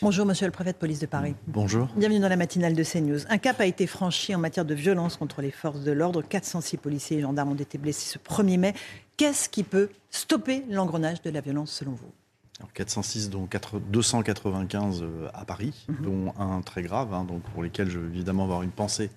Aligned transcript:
Bonjour, 0.00 0.24
monsieur 0.24 0.46
le 0.46 0.52
préfet 0.52 0.72
de 0.72 0.78
police 0.78 1.00
de 1.00 1.06
Paris. 1.06 1.34
Bonjour. 1.46 1.88
Bienvenue 1.96 2.20
dans 2.20 2.28
la 2.28 2.36
matinale 2.36 2.74
de 2.74 2.82
CNews. 2.82 3.20
Un 3.28 3.38
cap 3.38 3.60
a 3.60 3.66
été 3.66 3.86
franchi 3.86 4.34
en 4.34 4.38
matière 4.38 4.64
de 4.64 4.74
violence 4.74 5.16
contre 5.16 5.42
les 5.42 5.50
forces 5.50 5.80
de 5.80 5.92
l'ordre. 5.92 6.22
406 6.22 6.76
policiers 6.78 7.18
et 7.18 7.20
gendarmes 7.20 7.50
ont 7.50 7.56
été 7.56 7.78
blessés 7.78 8.06
ce 8.06 8.18
1er 8.18 8.58
mai. 8.58 8.74
Qu'est-ce 9.16 9.48
qui 9.48 9.62
peut 9.62 9.90
stopper 10.10 10.64
l'engrenage 10.70 11.20
de 11.22 11.30
la 11.30 11.40
violence 11.40 11.72
selon 11.72 11.92
vous? 11.92 12.10
Alors, 12.58 12.72
406, 12.72 13.30
dont 13.30 13.46
4 13.46 13.80
295 13.80 15.02
euh, 15.02 15.28
à 15.34 15.44
Paris, 15.44 15.86
dont 16.02 16.32
un 16.38 16.60
très 16.62 16.82
grave, 16.82 17.12
hein, 17.12 17.24
donc 17.24 17.42
pour 17.42 17.62
lesquels 17.62 17.90
je 17.90 17.98
veux 17.98 18.08
évidemment 18.08 18.44
avoir 18.44 18.62
une 18.62 18.70
pensée 18.70 19.10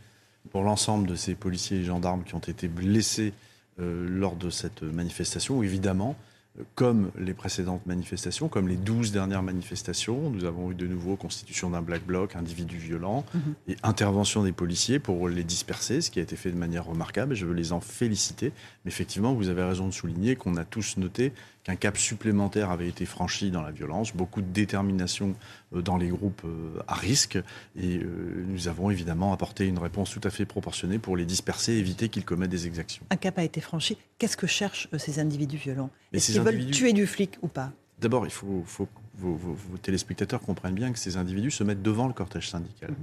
pour 0.51 0.63
l'ensemble 0.63 1.07
de 1.07 1.15
ces 1.15 1.35
policiers 1.35 1.79
et 1.79 1.83
gendarmes 1.83 2.23
qui 2.23 2.35
ont 2.35 2.39
été 2.39 2.67
blessés 2.67 3.33
euh, 3.79 4.07
lors 4.09 4.35
de 4.35 4.49
cette 4.49 4.83
manifestation. 4.83 5.61
Évidemment, 5.63 6.15
euh, 6.17 6.34
comme 6.75 7.11
les 7.17 7.33
précédentes 7.33 7.85
manifestations, 7.85 8.47
comme 8.47 8.67
les 8.67 8.77
12 8.77 9.11
dernières 9.11 9.43
manifestations, 9.43 10.29
nous 10.29 10.45
avons 10.45 10.71
eu 10.71 10.75
de 10.75 10.87
nouveau 10.87 11.15
constitution 11.15 11.69
d'un 11.69 11.81
black 11.81 12.05
bloc, 12.05 12.35
individus 12.35 12.77
violents, 12.77 13.25
et 13.67 13.75
intervention 13.83 14.43
des 14.43 14.53
policiers 14.53 14.99
pour 14.99 15.27
les 15.27 15.43
disperser, 15.43 16.01
ce 16.01 16.09
qui 16.11 16.19
a 16.19 16.23
été 16.23 16.35
fait 16.35 16.51
de 16.51 16.57
manière 16.57 16.85
remarquable, 16.85 17.33
et 17.33 17.35
je 17.35 17.45
veux 17.45 17.53
les 17.53 17.73
en 17.73 17.81
féliciter. 17.81 18.53
Mais 18.85 18.89
effectivement, 18.89 19.33
vous 19.33 19.49
avez 19.49 19.63
raison 19.63 19.87
de 19.87 19.93
souligner 19.93 20.35
qu'on 20.35 20.55
a 20.55 20.63
tous 20.63 20.97
noté 20.97 21.33
qu'un 21.65 21.75
cap 21.75 21.97
supplémentaire 21.97 22.69
avait 22.69 22.87
été 22.87 23.05
franchi 23.05 23.51
dans 23.51 23.61
la 23.63 23.71
violence, 23.71 24.13
beaucoup 24.15 24.41
de 24.41 24.47
détermination 24.47 25.35
euh, 25.73 25.81
dans 25.81 25.97
les 25.97 26.07
groupes 26.09 26.43
euh, 26.45 26.79
à 26.87 26.93
risque, 26.93 27.37
et 27.75 27.97
euh, 27.97 28.45
nous 28.47 28.67
avons 28.67 28.91
évidemment 28.91 29.33
apporté 29.33 29.67
une 29.67 29.79
réponse 29.79 30.11
tout 30.11 30.21
à 30.23 30.29
fait 30.29 30.45
proportionnée 30.45 30.99
pour 30.99 31.17
les 31.17 31.25
disperser 31.25 31.73
et 31.73 31.79
éviter 31.79 32.07
qu'ils 32.09 32.23
commettent 32.23 32.51
des 32.51 32.67
exactions. 32.67 33.03
Un 33.09 33.15
cap 33.17 33.37
a 33.39 33.43
été 33.43 33.61
franchi. 33.61 33.97
Qu'est-ce 34.19 34.37
que 34.37 34.47
cherchent 34.47 34.87
ces 34.97 35.19
individus 35.19 35.57
violents? 35.57 35.89
Est-ce 36.13 36.31
qu'ils 36.31 36.41
veulent 36.41 36.69
tuer 36.71 36.93
du 36.93 37.07
flic 37.07 37.37
ou 37.41 37.47
pas? 37.47 37.71
D'abord, 37.99 38.25
il 38.27 38.31
faut, 38.31 38.63
faut 38.65 38.85
que 38.85 38.99
vos, 39.17 39.33
vos- 39.35 39.53
vos 39.53 39.77
téléspectateurs 39.77 40.41
comprennent 40.41 40.75
bien 40.75 40.91
que 40.91 40.99
ces 40.99 41.17
individus 41.17 41.51
se 41.51 41.63
mettent 41.63 41.81
devant 41.81 42.07
le 42.07 42.13
cortège 42.13 42.49
syndical. 42.49 42.93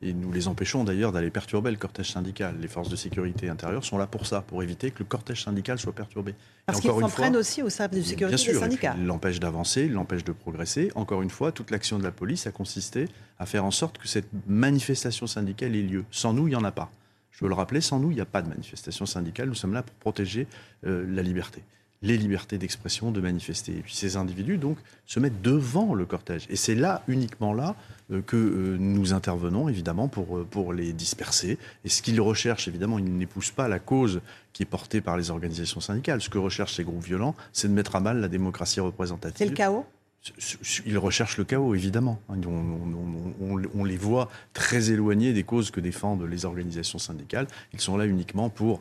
Et 0.00 0.12
nous 0.12 0.30
les 0.30 0.46
empêchons 0.46 0.84
d'ailleurs 0.84 1.10
d'aller 1.10 1.30
perturber 1.30 1.72
le 1.72 1.76
cortège 1.76 2.12
syndical. 2.12 2.54
Les 2.60 2.68
forces 2.68 2.88
de 2.88 2.94
sécurité 2.94 3.48
intérieure 3.48 3.84
sont 3.84 3.98
là 3.98 4.06
pour 4.06 4.26
ça, 4.26 4.42
pour 4.42 4.62
éviter 4.62 4.92
que 4.92 5.00
le 5.00 5.06
cortège 5.06 5.42
syndical 5.42 5.78
soit 5.80 5.92
perturbé. 5.92 6.36
Parce 6.66 6.80
qu'ils 6.80 6.90
s'en 6.90 7.08
prennent 7.08 7.36
aussi 7.36 7.62
au 7.62 7.68
service 7.68 8.10
de 8.10 8.14
Bien 8.14 8.28
sécurité 8.28 8.36
sûr, 8.36 8.52
des 8.52 8.58
et 8.58 8.60
puis 8.60 8.70
syndicats. 8.70 8.94
il 8.96 9.06
l'empêche 9.06 9.40
d'avancer, 9.40 9.86
il 9.86 9.92
l'empêche 9.92 10.22
de 10.22 10.30
progresser. 10.30 10.92
Encore 10.94 11.22
une 11.22 11.30
fois, 11.30 11.50
toute 11.50 11.72
l'action 11.72 11.98
de 11.98 12.04
la 12.04 12.12
police 12.12 12.46
a 12.46 12.52
consisté 12.52 13.08
à 13.40 13.46
faire 13.46 13.64
en 13.64 13.72
sorte 13.72 13.98
que 13.98 14.06
cette 14.06 14.28
manifestation 14.46 15.26
syndicale 15.26 15.74
ait 15.74 15.82
lieu. 15.82 16.04
Sans 16.12 16.32
nous, 16.32 16.46
il 16.46 16.50
n'y 16.50 16.56
en 16.56 16.64
a 16.64 16.72
pas. 16.72 16.92
Je 17.32 17.44
veux 17.44 17.48
le 17.48 17.54
rappeler, 17.54 17.80
sans 17.80 17.98
nous, 17.98 18.12
il 18.12 18.14
n'y 18.14 18.20
a 18.20 18.24
pas 18.26 18.42
de 18.42 18.48
manifestation 18.48 19.04
syndicale. 19.04 19.48
Nous 19.48 19.54
sommes 19.54 19.74
là 19.74 19.82
pour 19.82 19.94
protéger 19.96 20.46
euh, 20.86 21.04
la 21.08 21.22
liberté, 21.22 21.62
les 22.02 22.16
libertés 22.16 22.58
d'expression, 22.58 23.10
de 23.10 23.20
manifester. 23.20 23.72
Et 23.72 23.80
puis 23.82 23.94
ces 23.94 24.16
individus, 24.16 24.56
donc, 24.56 24.78
se 25.06 25.18
mettent 25.18 25.42
devant 25.42 25.94
le 25.94 26.06
cortège. 26.06 26.46
Et 26.48 26.56
c'est 26.56 26.74
là, 26.76 27.02
uniquement 27.08 27.52
là, 27.52 27.74
euh, 28.12 28.22
que 28.22 28.36
euh, 28.36 28.76
nous 28.78 29.12
intervenons, 29.12 29.68
évidemment, 29.68 30.06
pour, 30.08 30.38
euh, 30.38 30.46
pour 30.48 30.72
les 30.72 30.92
disperser. 30.92 31.58
Et 31.84 31.88
ce 31.88 32.00
qu'ils 32.02 32.20
recherchent, 32.20 32.68
évidemment, 32.68 32.98
ils 32.98 33.04
n'épousent 33.16 33.50
pas 33.50 33.66
la 33.68 33.78
cause 33.80 34.20
qui 34.52 34.62
est 34.62 34.66
portée 34.66 35.00
par 35.00 35.16
les 35.16 35.30
organisations 35.30 35.80
syndicales. 35.80 36.20
Ce 36.20 36.28
que 36.30 36.38
recherchent 36.38 36.74
ces 36.76 36.84
groupes 36.84 37.04
violents, 37.04 37.34
c'est 37.52 37.68
de 37.68 37.72
mettre 37.72 37.96
à 37.96 38.00
mal 38.00 38.20
la 38.20 38.28
démocratie 38.28 38.80
représentative. 38.80 39.36
C'est 39.38 39.46
le 39.50 39.54
chaos? 39.56 39.84
Ils 40.84 40.98
recherchent 40.98 41.38
le 41.38 41.44
chaos, 41.44 41.74
évidemment. 41.74 42.20
On, 42.28 42.34
on- 42.42 43.56
on- 43.56 43.62
on 43.74 43.84
les 43.84 43.96
voit 43.96 44.28
très 44.52 44.90
éloignés 44.90 45.32
des 45.32 45.44
causes 45.44 45.70
que 45.70 45.80
défendent 45.80 46.24
les 46.24 46.44
organisations 46.44 46.98
syndicales. 46.98 47.46
Ils 47.72 47.80
sont 47.80 47.96
là 47.96 48.04
uniquement 48.04 48.50
pour, 48.50 48.80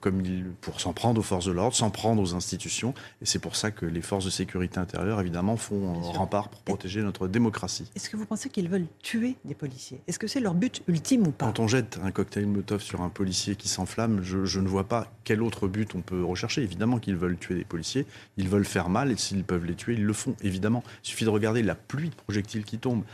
comme 0.00 0.24
ils- 0.24 0.44
pour 0.60 0.80
s'en 0.80 0.92
prendre 0.92 1.18
aux 1.20 1.22
forces 1.22 1.46
de 1.46 1.52
l'ordre, 1.52 1.74
s'en 1.76 1.90
prendre 1.90 2.22
aux 2.22 2.34
institutions. 2.34 2.94
Et 3.22 3.26
c'est 3.26 3.38
pour 3.38 3.56
ça 3.56 3.70
que 3.70 3.86
les 3.86 4.02
forces 4.02 4.24
de 4.24 4.30
sécurité 4.30 4.78
intérieure, 4.78 5.20
évidemment, 5.20 5.56
font 5.56 5.94
euh, 5.94 5.98
rempart 6.12 6.48
pour 6.48 6.62
protéger 6.62 7.02
notre 7.02 7.28
démocratie. 7.28 7.90
Est-ce 7.94 8.10
que 8.10 8.16
vous 8.16 8.26
pensez 8.26 8.48
qu'ils 8.48 8.68
veulent 8.68 8.86
tuer 9.02 9.36
des 9.44 9.54
policiers? 9.54 10.00
Est-ce 10.06 10.18
que 10.18 10.26
c'est 10.26 10.40
leur 10.40 10.54
but 10.54 10.82
ultime 10.88 11.26
ou 11.26 11.30
pas? 11.30 11.46
Quand 11.46 11.60
on 11.60 11.68
jette 11.68 11.98
un 12.02 12.10
cocktail 12.10 12.46
Molotov 12.46 12.80
sur 12.82 13.00
un 13.00 13.08
policier 13.08 13.56
qui 13.56 13.68
s'enflamme, 13.68 14.22
je, 14.22 14.44
je 14.44 14.60
ne 14.60 14.68
vois 14.68 14.84
pas 14.88 15.12
quel 15.24 15.42
autre 15.42 15.68
but 15.68 15.94
on 15.94 16.00
peut 16.00 16.24
rechercher. 16.24 16.62
Évidemment 16.62 16.98
qu'ils 16.98 17.16
veulent 17.16 17.38
tuer 17.38 17.54
des 17.54 17.64
policiers, 17.64 18.06
ils 18.36 18.48
veulent 18.48 18.64
faire 18.64 18.88
mal, 18.88 19.10
et 19.12 19.16
s'ils 19.16 19.44
peuvent 19.44 19.64
les 19.64 19.74
tuer, 19.74 19.94
ils 19.94 20.04
le 20.04 20.12
font, 20.12 20.34
évidemment. 20.42 20.82
Il 21.04 21.08
suffit 21.08 21.24
de 21.24 21.30
regarder 21.30 21.62
la 21.62 21.74
pluie 21.74 22.10
de 22.10 22.14
projectiles 22.14 22.64
qui 22.64 22.78
tombent. 22.78 23.04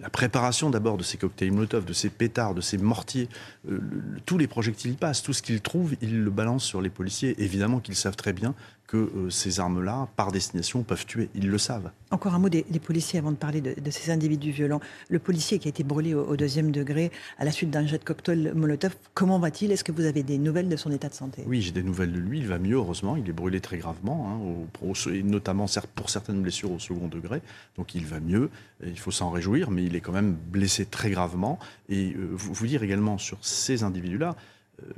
La 0.00 0.10
préparation 0.10 0.68
d'abord 0.68 0.96
de 0.96 1.02
ces 1.04 1.16
cocktails 1.16 1.52
Molotov, 1.52 1.84
de 1.84 1.92
ces 1.92 2.10
pétards, 2.10 2.54
de 2.54 2.60
ces 2.60 2.76
mortiers, 2.76 3.28
euh, 3.70 3.80
tous 4.26 4.36
les 4.36 4.48
projectiles 4.48 4.96
passent, 4.96 5.22
tout 5.22 5.32
ce 5.32 5.42
qu'ils 5.42 5.60
trouvent, 5.60 5.94
ils 6.00 6.22
le 6.22 6.30
balancent 6.30 6.64
sur 6.64 6.80
les 6.80 6.90
policiers. 6.90 7.40
Évidemment 7.42 7.78
qu'ils 7.78 7.94
savent 7.94 8.16
très 8.16 8.32
bien 8.32 8.54
que 8.90 8.96
euh, 8.96 9.30
ces 9.30 9.60
armes-là, 9.60 10.08
par 10.16 10.32
destination, 10.32 10.82
peuvent 10.82 11.06
tuer. 11.06 11.28
Ils 11.36 11.48
le 11.48 11.58
savent. 11.58 11.92
Encore 12.10 12.34
un 12.34 12.40
mot 12.40 12.48
des, 12.48 12.66
des 12.68 12.80
policiers 12.80 13.20
avant 13.20 13.30
de 13.30 13.36
parler 13.36 13.60
de, 13.60 13.80
de 13.80 13.90
ces 13.92 14.10
individus 14.10 14.50
violents. 14.50 14.80
Le 15.08 15.20
policier 15.20 15.60
qui 15.60 15.68
a 15.68 15.70
été 15.70 15.84
brûlé 15.84 16.12
au, 16.12 16.24
au 16.26 16.36
deuxième 16.36 16.72
degré 16.72 17.12
à 17.38 17.44
la 17.44 17.52
suite 17.52 17.70
d'un 17.70 17.86
jet 17.86 17.98
de 17.98 18.02
cocktail 18.04 18.52
Molotov, 18.56 18.96
comment 19.14 19.38
va-t-il? 19.38 19.70
Est-ce 19.70 19.84
que 19.84 19.92
vous 19.92 20.06
avez 20.06 20.24
des 20.24 20.38
nouvelles 20.38 20.68
de 20.68 20.74
son 20.74 20.90
état 20.90 21.08
de 21.08 21.14
santé? 21.14 21.44
Oui, 21.46 21.62
j'ai 21.62 21.70
des 21.70 21.84
nouvelles 21.84 22.12
de 22.12 22.18
lui. 22.18 22.40
Il 22.40 22.48
va 22.48 22.58
mieux, 22.58 22.74
heureusement. 22.74 23.14
Il 23.14 23.28
est 23.28 23.32
brûlé 23.32 23.60
très 23.60 23.78
gravement, 23.78 24.28
hein, 24.28 24.38
au- 24.82 24.90
au- 24.90 25.10
et 25.12 25.22
notamment 25.22 25.66
pour 25.94 26.10
certaines 26.10 26.42
blessures 26.42 26.72
au 26.72 26.80
second 26.80 27.06
degré. 27.06 27.42
Donc 27.76 27.94
il 27.94 28.04
va 28.06 28.18
mieux. 28.18 28.50
Il 28.84 28.98
faut 28.98 29.12
s'en 29.12 29.30
réjouir, 29.30 29.70
mais 29.70 29.84
il 29.84 29.94
est 29.94 30.00
quand 30.00 30.12
même 30.12 30.34
blessé 30.50 30.84
très 30.84 31.10
gravement. 31.10 31.60
Et 31.88 32.14
euh, 32.16 32.28
vous, 32.32 32.52
vous 32.52 32.66
dire 32.66 32.82
également 32.82 33.18
sur 33.18 33.38
ces 33.42 33.84
individus-là, 33.84 34.34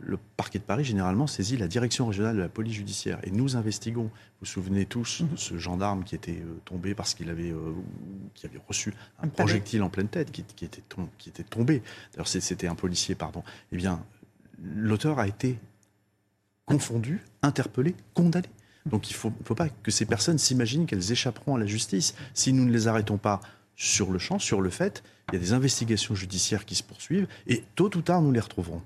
le 0.00 0.18
parquet 0.36 0.58
de 0.58 0.64
Paris 0.64 0.84
généralement 0.84 1.26
saisit 1.26 1.56
la 1.56 1.68
direction 1.68 2.06
régionale 2.06 2.36
de 2.36 2.40
la 2.40 2.48
police 2.48 2.74
judiciaire. 2.74 3.18
Et 3.24 3.30
nous 3.30 3.56
investiguons. 3.56 4.04
Vous 4.04 4.10
vous 4.40 4.46
souvenez 4.46 4.86
tous 4.86 5.22
de 5.22 5.36
ce 5.36 5.58
gendarme 5.58 6.04
qui 6.04 6.14
était 6.14 6.40
euh, 6.40 6.60
tombé 6.64 6.94
parce 6.94 7.14
qu'il 7.14 7.30
avait, 7.30 7.50
euh, 7.50 7.72
qui 8.34 8.46
avait 8.46 8.60
reçu 8.66 8.92
un, 9.22 9.28
projectile 9.28 9.82
en 9.82 9.88
pleine 9.88 10.08
tête, 10.08 10.32
qui, 10.32 10.42
qui 10.44 10.64
était, 10.64 10.82
tom- 10.88 11.08
qui 11.18 11.28
était 11.28 11.44
tombé. 11.44 11.82
D'ailleurs, 12.12 12.28
c'était 12.28 12.66
un 12.66 12.74
policier, 12.74 13.14
pardon. 13.14 13.42
Eh 13.70 13.76
bien, 13.76 14.04
l'auteur 14.62 15.18
a 15.18 15.28
été 15.28 15.58
confondu, 16.66 17.20
interpellé, 17.42 17.94
condamné. 18.14 18.48
Donc 18.86 19.10
il 19.10 19.12
ne 19.12 19.18
faut, 19.18 19.32
faut 19.44 19.54
pas 19.54 19.68
que 19.68 19.90
ces 19.92 20.06
personnes 20.06 20.38
s'imaginent 20.38 20.86
qu'elles 20.86 21.12
échapperont 21.12 21.54
à 21.54 21.58
la 21.58 21.66
justice. 21.66 22.14
Si 22.34 22.52
nous 22.52 22.64
ne 22.64 22.72
les 22.72 22.88
arrêtons 22.88 23.16
pas 23.18 23.40
sur 23.76 24.10
le 24.12 24.18
champ, 24.18 24.38
sur 24.38 24.60
le 24.60 24.70
fait, 24.70 25.02
il 25.30 25.34
y 25.34 25.38
a 25.38 25.40
des 25.40 25.52
investigations 25.52 26.14
judiciaires 26.14 26.64
qui 26.64 26.74
se 26.74 26.82
poursuivent 26.82 27.26
et 27.46 27.62
tôt 27.74 27.90
ou 27.96 28.02
tard, 28.02 28.20
nous 28.22 28.32
les 28.32 28.40
retrouverons. 28.40 28.82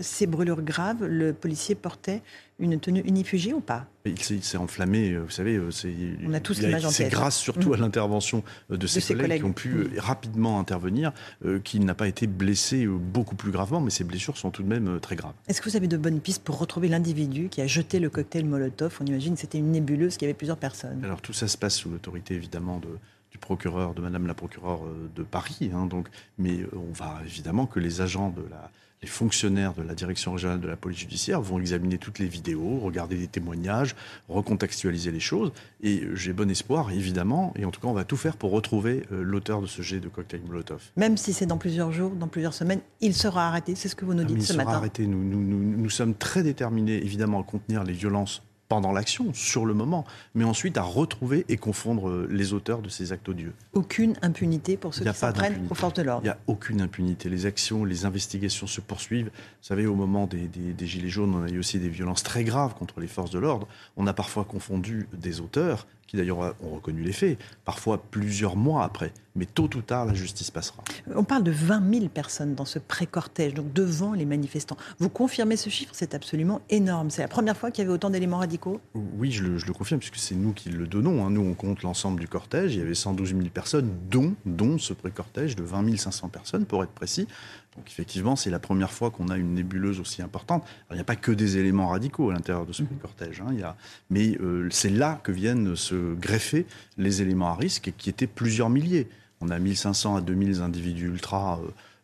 Ces 0.00 0.26
brûlures 0.26 0.62
graves, 0.62 1.04
le 1.04 1.32
policier 1.32 1.74
portait 1.74 2.22
une 2.60 2.78
tenue 2.78 3.00
unifugie 3.00 3.52
ou 3.52 3.60
pas? 3.60 3.86
Il 4.04 4.18
s'est 4.20 4.56
enflammé, 4.58 5.12
euh, 5.12 5.20
vous 5.20 5.30
savez, 5.30 5.56
euh, 5.56 5.70
c'est 5.70 5.92
On 6.26 6.32
a 6.34 6.40
tous 6.40 6.60
l'image 6.60 6.84
en 6.84 6.90
C'est 6.90 7.08
grâce 7.08 7.36
surtout 7.36 7.68
Mhm. 7.68 7.74
à 7.74 7.76
l'intervention 7.78 8.42
euh, 8.70 8.76
de 8.76 8.86
ses, 8.86 9.00
ses 9.00 9.14
collègues, 9.14 9.40
collègues. 9.42 9.42
qui 9.42 9.48
ont 9.48 9.52
pu 9.52 9.74
euh, 9.76 9.90
rapidement 9.98 10.58
intervenir, 10.60 11.12
euh, 11.44 11.58
qu'il 11.60 11.84
n'a 11.84 11.94
pas 11.94 12.08
été 12.08 12.26
blessé 12.26 12.86
beaucoup 12.86 13.36
plus 13.36 13.50
gravement, 13.50 13.80
mais 13.80 13.90
ses 13.90 14.04
blessures 14.04 14.36
sont 14.36 14.50
tout 14.50 14.62
de 14.62 14.68
même 14.68 14.98
très 15.00 15.16
graves. 15.16 15.34
Est-ce 15.46 15.60
que 15.60 15.68
vous 15.70 15.76
avez 15.76 15.88
de 15.88 15.96
bonnes 15.96 16.20
pistes 16.20 16.42
pour 16.42 16.58
retrouver 16.58 16.88
l'individu 16.88 17.48
qui 17.48 17.60
a 17.60 17.66
jeté 17.66 17.98
le 18.00 18.10
cocktail 18.10 18.44
Molotov? 18.44 18.98
On 19.00 19.06
imagine 19.06 19.34
que 19.34 19.40
c'était 19.40 19.58
une 19.58 19.70
nébuleuse 19.72 20.16
qui 20.16 20.24
avait 20.24 20.34
plusieurs 20.34 20.58
personnes. 20.58 21.00
Alors 21.04 21.20
tout 21.20 21.32
ça 21.32 21.48
se 21.48 21.56
passe 21.58 21.76
sous 21.76 21.90
l'autorité 21.90 22.34
évidemment 22.34 22.78
de, 22.78 22.88
du 23.30 23.38
procureur, 23.38 23.94
de 23.94 24.00
Madame 24.00 24.26
la 24.26 24.34
procureure 24.34 24.84
euh, 24.84 25.08
de 25.14 25.22
Paris. 25.22 25.70
hein, 25.74 25.86
donc, 25.86 26.08
mais 26.38 26.60
euh, 26.60 26.68
on 26.74 26.92
va 26.92 27.20
évidemment 27.26 27.66
que 27.66 27.78
les 27.78 28.00
agents 28.00 28.30
de 28.30 28.42
la, 28.48 28.70
les 29.02 29.08
fonctionnaires 29.08 29.74
de 29.74 29.82
la 29.82 29.94
direction 29.94 30.32
régionale 30.32 30.60
de 30.60 30.66
la 30.66 30.76
police 30.76 30.98
judiciaire 31.00 31.40
vont 31.40 31.58
examiner 31.60 31.98
toutes 31.98 32.18
les 32.18 32.26
vidéos, 32.26 32.78
regarder 32.78 33.16
les 33.16 33.26
témoignages, 33.28 33.94
recontextualiser 34.28 35.10
les 35.10 35.20
choses. 35.20 35.52
Et 35.82 36.00
euh, 36.02 36.14
j'ai 36.16 36.32
bon 36.32 36.50
espoir, 36.50 36.90
évidemment, 36.90 37.52
et 37.56 37.64
en 37.64 37.70
tout 37.70 37.80
cas, 37.80 37.88
on 37.88 37.92
va 37.92 38.04
tout 38.04 38.16
faire 38.16 38.36
pour 38.36 38.50
retrouver 38.50 39.04
l'auteur 39.10 39.60
de 39.60 39.66
ce 39.66 39.82
jet 39.82 40.00
de 40.00 40.08
cocktail 40.08 40.40
Molotov. 40.46 40.82
Même 40.96 41.16
si 41.16 41.32
c'est 41.32 41.46
dans 41.46 41.58
plusieurs 41.58 41.92
jours, 41.92 42.12
dans 42.12 42.28
plusieurs 42.28 42.54
semaines, 42.54 42.80
il 43.00 43.14
sera 43.14 43.46
arrêté. 43.48 43.74
C'est 43.74 43.88
ce 43.88 43.94
que 43.96 44.04
vous 44.04 44.14
nous 44.14 44.22
Ah, 44.22 44.26
dites 44.26 44.38
il 44.38 44.42
ce 44.46 44.52
sera 44.54 44.64
matin. 44.64 44.76
arrêté. 44.78 45.06
Nous, 45.06 45.22
nous, 45.22 45.42
nous, 45.42 45.76
nous 45.76 45.90
sommes 45.90 46.14
très 46.14 46.42
déterminés, 46.42 46.96
évidemment, 47.04 47.40
à 47.40 47.44
contenir 47.44 47.84
les 47.84 47.92
violences 47.92 48.42
pendant 48.68 48.92
l'action, 48.92 49.32
sur 49.32 49.64
le 49.64 49.72
moment, 49.72 50.04
mais 50.34 50.44
ensuite 50.44 50.76
à 50.76 50.82
retrouver 50.82 51.44
et 51.48 51.56
confondre 51.56 52.08
euh, 52.10 52.28
les 52.30 52.52
auteurs 52.52 52.82
de 52.82 52.88
ces 52.90 53.12
actes 53.12 53.28
odieux. 53.28 53.54
Aucune 53.72 54.14
impunité 54.20 54.76
pour 54.76 54.92
ceux 54.94 55.04
Il 55.06 55.10
qui 55.10 55.18
s'en 55.18 55.32
prennent 55.32 55.66
aux 55.70 55.74
forces 55.74 55.94
de 55.94 56.02
Il 56.02 56.06
l'ordre. 56.06 56.22
n'y 56.24 56.28
a 56.28 56.38
aucune 56.46 56.82
impunité. 56.82 57.28
Les 57.30 57.46
actions, 57.46 57.84
les 57.84 58.04
investigations 58.04 58.66
se 58.66 58.80
poursuivent. 58.82 59.26
Vous 59.34 59.62
savez, 59.62 59.86
au 59.86 59.94
moment 59.94 60.26
des, 60.26 60.48
des- 60.48 60.74
des 60.74 60.86
Gilets 60.86 61.08
jaunes, 61.08 61.34
on 61.34 61.44
a 61.44 61.48
eu 61.48 61.58
aussi 61.58 61.78
des 61.78 61.88
violences 61.88 62.22
très 62.22 62.44
graves 62.44 62.74
contre 62.74 63.00
les 63.00 63.06
forces 63.06 63.30
de 63.30 63.38
l'ordre. 63.38 63.66
On 63.96 64.06
a 64.06 64.12
parfois 64.12 64.44
confondu 64.44 65.08
des 65.14 65.40
auteurs 65.40 65.86
qui 66.08 66.16
d'ailleurs 66.16 66.38
ont 66.38 66.74
reconnu 66.74 67.02
les 67.02 67.12
faits, 67.12 67.38
parfois 67.64 68.02
plusieurs 68.10 68.56
mois 68.56 68.82
après. 68.82 69.12
Mais 69.36 69.44
tôt 69.44 69.70
ou 69.76 69.82
tard, 69.82 70.04
la 70.04 70.14
justice 70.14 70.50
passera. 70.50 70.82
On 71.14 71.22
parle 71.22 71.44
de 71.44 71.52
20 71.52 71.94
000 71.94 72.08
personnes 72.08 72.56
dans 72.56 72.64
ce 72.64 72.80
pré-cortège, 72.80 73.54
donc 73.54 73.72
devant 73.72 74.12
les 74.14 74.24
manifestants. 74.24 74.76
Vous 74.98 75.10
confirmez 75.10 75.56
ce 75.56 75.70
chiffre? 75.70 75.92
C'est 75.94 76.14
absolument 76.14 76.60
énorme. 76.70 77.10
C'est 77.10 77.22
la 77.22 77.28
première 77.28 77.56
fois 77.56 77.70
qu'il 77.70 77.84
y 77.84 77.86
avait 77.86 77.94
autant 77.94 78.10
d'éléments 78.10 78.38
radicaux? 78.38 78.80
Oui, 78.94 79.30
je 79.30 79.44
le, 79.44 79.72
confirme, 79.72 80.00
puisque 80.00 80.16
c'est 80.16 80.34
nous 80.34 80.52
qui 80.52 80.70
le 80.70 80.88
donnons. 80.88 81.24
Hein. 81.24 81.30
Nous, 81.30 81.42
on 81.42 81.54
compte 81.54 81.82
l'ensemble 81.82 82.18
du 82.18 82.26
cortège. 82.26 82.74
Il 82.74 82.80
y 82.80 82.82
avait 82.82 82.94
112 82.94 83.28
000 83.28 83.42
personnes, 83.50 83.90
dont, 84.10 84.34
dont 84.44 84.76
ce 84.78 84.92
pré-cortège 84.92 85.54
de 85.54 85.62
20 85.62 85.96
500 85.96 86.28
personnes, 86.30 86.64
pour 86.64 86.82
être 86.82 86.90
précis. 86.90 87.28
Donc 87.76 87.88
effectivement, 87.88 88.34
c'est 88.34 88.50
la 88.50 88.58
première 88.58 88.90
fois 88.90 89.10
qu'on 89.10 89.28
a 89.28 89.36
une 89.36 89.54
nébuleuse 89.54 90.00
aussi 90.00 90.20
importante. 90.20 90.64
il 90.90 90.94
n'y 90.94 91.00
a 91.00 91.04
pas 91.04 91.16
que 91.16 91.30
des 91.30 91.58
éléments 91.58 91.88
radicaux 91.88 92.30
à 92.30 92.32
l'intérieur 92.32 92.66
de 92.66 92.72
ce 92.72 92.82
mmh. 92.82 92.88
cortège. 93.00 93.40
Hein. 93.40 93.50
Il 93.52 93.60
y 93.60 93.62
a... 93.62 93.76
Mais 94.10 94.36
euh, 94.40 94.68
c'est 94.70 94.90
là 94.90 95.20
que 95.22 95.30
viennent 95.30 95.76
se 95.76 96.14
greffer 96.14 96.66
les 96.96 97.22
éléments 97.22 97.50
à 97.50 97.54
risque, 97.54 97.92
qui 97.96 98.10
étaient 98.10 98.26
plusieurs 98.26 98.68
milliers. 98.68 99.08
On 99.40 99.50
a 99.50 99.58
1500 99.58 100.16
à 100.16 100.20
2000 100.20 100.60
individus 100.60 101.06
ultra 101.06 101.60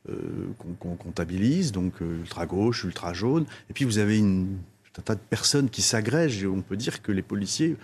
euh, 0.09 0.13
euh, 0.13 0.49
qu'on 0.79 0.95
comptabilise, 0.95 1.73
donc 1.73 1.95
ultra 2.01 2.47
gauche, 2.47 2.85
ultra 2.85 3.13
jaune. 3.13 3.47
Et 3.69 3.73
puis 3.73 3.85
vous 3.85 3.99
avez 3.99 4.19
une, 4.19 4.59
un 4.99 5.03
tas 5.03 5.15
de 5.15 5.21
personnes 5.21 5.71
qui 5.71 5.83
s'agrègent. 5.83 6.47
On 6.47 6.63
peut 6.63 6.77
dire 6.77 7.03
que 7.03 7.13
les 7.13 7.23
policiers 7.23 7.77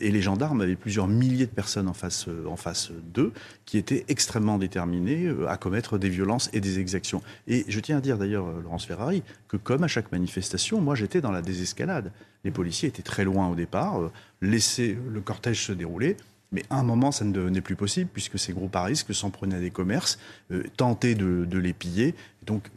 et 0.00 0.10
les 0.10 0.20
gendarmes 0.20 0.60
avaient 0.60 0.76
plusieurs 0.76 1.06
milliers 1.06 1.46
de 1.46 1.52
personnes 1.52 1.88
en 1.88 1.94
face, 1.94 2.26
en 2.46 2.56
face 2.56 2.90
d'eux 3.14 3.32
qui 3.66 3.78
étaient 3.78 4.04
extrêmement 4.08 4.58
déterminés 4.58 5.32
à 5.48 5.56
commettre 5.56 5.98
des 5.98 6.08
violences 6.08 6.50
et 6.52 6.60
des 6.60 6.78
exactions. 6.78 7.22
Et 7.46 7.64
je 7.68 7.80
tiens 7.80 7.98
à 7.98 8.00
dire 8.00 8.18
d'ailleurs, 8.18 8.46
Laurence 8.62 8.86
Ferrari, 8.86 9.22
que 9.48 9.56
comme 9.56 9.84
à 9.84 9.88
chaque 9.88 10.10
manifestation, 10.12 10.80
moi 10.80 10.94
j'étais 10.94 11.20
dans 11.20 11.32
la 11.32 11.42
désescalade. 11.42 12.12
Les 12.44 12.50
policiers 12.50 12.88
étaient 12.88 13.02
très 13.02 13.24
loin 13.24 13.48
au 13.48 13.54
départ, 13.54 14.10
laissaient 14.40 14.96
le 15.08 15.20
cortège 15.20 15.64
se 15.66 15.72
dérouler. 15.72 16.16
Mais 16.52 16.64
à 16.70 16.80
un 16.80 16.82
moment, 16.82 17.12
ça 17.12 17.24
ne 17.24 17.32
devenait 17.32 17.60
plus 17.60 17.76
possible, 17.76 18.10
puisque 18.12 18.38
ces 18.38 18.52
groupes 18.52 18.74
à 18.74 18.82
risque 18.82 19.14
s'en 19.14 19.30
prenaient 19.30 19.56
à 19.56 19.60
des 19.60 19.70
commerces, 19.70 20.18
euh, 20.50 20.64
tentaient 20.76 21.14
de, 21.14 21.44
de, 21.44 21.58
les 21.58 21.72
piller. 21.72 22.14
Donc, 22.44 22.70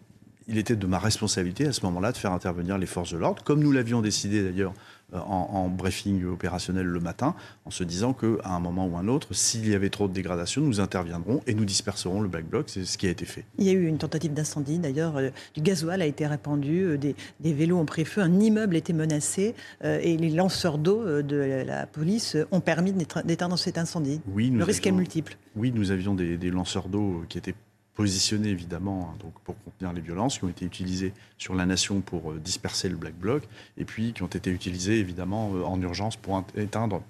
il 0.47 0.57
était 0.57 0.75
de 0.75 0.87
ma 0.87 0.99
responsabilité 0.99 1.67
à 1.67 1.73
ce 1.73 1.85
moment-là 1.85 2.11
de 2.11 2.17
faire 2.17 2.31
intervenir 2.31 2.77
les 2.77 2.85
forces 2.85 3.13
de 3.13 3.17
l'ordre, 3.17 3.43
comme 3.43 3.61
nous 3.61 3.71
l'avions 3.71 4.01
décidé 4.01 4.43
d'ailleurs 4.43 4.73
euh, 5.13 5.19
en, 5.19 5.69
briefing 5.69 6.25
opérationnel 6.25 6.85
le 6.85 6.99
matin, 6.99 7.35
en 7.65 7.71
se 7.71 7.83
disant 7.83 8.13
qu'à 8.13 8.27
un 8.45 8.59
moment 8.59 8.87
ou 8.87 8.97
un 8.97 9.07
autre, 9.07 9.33
s'il 9.33 9.67
y 9.67 9.75
avait 9.75 9.89
trop 9.89 10.07
de 10.07 10.13
dégradation, 10.13 10.61
nous 10.61 10.79
interviendrons 10.79 11.41
et 11.45 11.53
nous 11.53 11.65
disperserons 11.65 12.21
le 12.21 12.27
Black 12.27 12.45
Bloc. 12.45 12.65
C'est 12.67 12.85
ce 12.85 12.97
qui 12.97 13.07
a 13.07 13.09
été 13.09 13.25
fait. 13.25 13.45
Il 13.57 13.65
y 13.65 13.69
a 13.69 13.73
eu 13.73 13.85
une 13.85 13.97
tentative 13.97 14.33
d'incendie, 14.33 14.79
d'ailleurs, 14.79 15.17
euh, 15.17 15.29
du 15.53 15.61
gasoil 15.61 16.01
a 16.01 16.05
été 16.05 16.25
répandu, 16.25 16.83
euh, 16.83 16.97
des, 16.97 17.15
vélos 17.53 17.77
ont 17.77 17.85
pris 17.85 18.05
feu, 18.05 18.21
un 18.21 18.39
immeuble 18.39 18.75
était 18.75 18.93
menacé 18.93 19.53
et 19.83 20.17
les 20.17 20.29
lanceurs 20.29 20.77
d'eau 20.77 21.21
de 21.21 21.63
la 21.65 21.85
police 21.85 22.37
ont 22.51 22.59
permis 22.59 22.93
d'éteindre 22.93 23.57
cet 23.57 23.77
incendie. 23.77 24.21
Oui, 24.27 24.49
le 24.49 24.63
risque 24.63 24.87
est 24.87 24.91
multiple. 24.91 25.37
Oui, 25.55 25.71
nous 25.73 25.91
avions 25.91 26.15
des, 26.15 26.37
des 26.37 26.49
lanceurs 26.49 26.89
d'eau 26.89 27.23
qui 27.29 27.37
étaient 27.37 27.55
positionnés 27.95 28.49
évidemment 28.49 29.11
hein, 29.11 29.17
donc 29.19 29.33
pour 29.43 29.55
contenir 29.63 29.93
les 29.93 30.01
violences, 30.01 30.39
qui 30.39 30.45
ont 30.45 30.49
été 30.49 30.65
utilisés 30.65 31.13
sur 31.37 31.55
la 31.55 31.65
nation 31.65 32.01
pour 32.01 32.31
euh, 32.31 32.39
disperser 32.39 32.89
le 32.89 32.95
Black 32.95 33.15
Bloc, 33.15 33.43
et 33.77 33.85
puis 33.85 34.13
qui 34.13 34.23
ont 34.23 34.27
été 34.27 34.49
utilisés 34.49 34.99
évidemment 34.99 35.51
euh, 35.53 35.63
en 35.63 35.79
urgence 35.81 36.15
pour 36.15 36.43
éteindre 36.55 37.03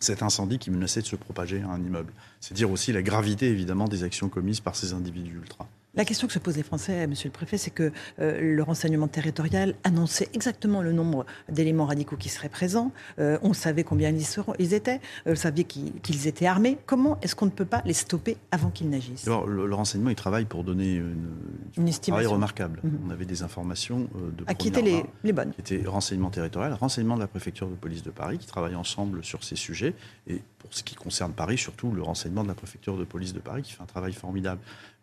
cet 0.00 0.22
incendie 0.22 0.58
qui 0.58 0.70
menaçait 0.70 1.02
de 1.02 1.06
se 1.06 1.16
propager 1.16 1.62
à 1.62 1.68
un 1.68 1.80
immeuble. 1.80 2.12
C'est 2.40 2.54
dire 2.54 2.70
aussi 2.70 2.92
la 2.92 3.02
gravité 3.02 3.48
évidemment 3.48 3.86
des 3.86 4.02
actions 4.02 4.28
commises 4.28 4.60
par 4.60 4.74
ces 4.74 4.94
individus 4.94 5.34
ultra. 5.34 5.68
La 5.94 6.04
question 6.04 6.28
que 6.28 6.32
se 6.32 6.38
posent 6.38 6.56
les 6.56 6.62
Français, 6.62 7.06
Monsieur 7.08 7.28
le 7.28 7.32
Préfet, 7.32 7.58
c'est 7.58 7.72
que 7.72 7.90
euh, 8.20 8.40
le 8.40 8.62
renseignement 8.62 9.08
territorial 9.08 9.74
annonçait 9.82 10.28
exactement 10.34 10.82
le 10.82 10.92
nombre 10.92 11.26
d'éléments 11.48 11.86
radicaux 11.86 12.16
qui 12.16 12.28
seraient 12.28 12.48
présents. 12.48 12.92
Euh, 13.18 13.38
on 13.42 13.52
savait 13.54 13.82
combien 13.82 14.10
ils, 14.10 14.24
seront, 14.24 14.54
ils 14.60 14.72
étaient. 14.72 15.00
Euh, 15.26 15.32
on 15.32 15.34
savait 15.34 15.64
qu'ils 15.64 16.28
étaient 16.28 16.46
armés. 16.46 16.78
Comment 16.86 17.18
est-ce 17.22 17.34
qu'on 17.34 17.46
ne 17.46 17.50
peut 17.50 17.64
pas 17.64 17.82
les 17.84 17.92
stopper 17.92 18.36
avant 18.52 18.70
qu'ils 18.70 18.88
n'agissent? 18.88 19.26
Le, 19.26 19.74
renseignement, 19.74 20.10
il 20.10 20.16
travaille 20.16 20.44
pour 20.44 20.62
donner 20.62 20.94
une, 20.94 21.30
une 21.76 21.88
estimation 21.88 22.22
travail 22.22 22.26
remarquable. 22.26 22.80
Mhm. 22.84 23.00
On 23.08 23.10
avait 23.10 23.24
des 23.24 23.42
informations 23.42 24.08
de 24.14 24.44
à 24.46 24.54
qui 24.54 24.68
étaient 24.68 24.82
les, 24.82 25.04
les, 25.24 25.32
bonnes 25.32 25.52
Qui 25.52 25.60
étaient 25.60 25.88
renseignement 25.88 26.30
territorial, 26.30 26.72
renseignement 26.74 27.16
de 27.16 27.20
la 27.20 27.26
préfecture 27.26 27.68
de 27.68 27.74
police 27.74 28.04
de 28.04 28.10
Paris, 28.10 28.38
qui 28.38 28.46
travaillent 28.46 28.76
ensemble 28.76 29.24
sur 29.24 29.42
ces 29.42 29.56
sujets. 29.56 29.94
Et 30.28 30.40
pour 30.60 30.72
ce 30.72 30.84
qui 30.84 30.94
concerne 30.94 31.32
Paris, 31.32 31.58
surtout 31.58 31.90
le 31.90 32.02
renseignement 32.02 32.44
de 32.44 32.48
la 32.48 32.54
préfecture 32.54 32.96
de 32.96 33.04
police 33.04 33.32
de 33.32 33.40
Paris, 33.40 33.62
qui 33.62 33.72
fait 33.72 33.82
un 33.82 33.86
travail 33.86 34.12
formidable 34.12 34.60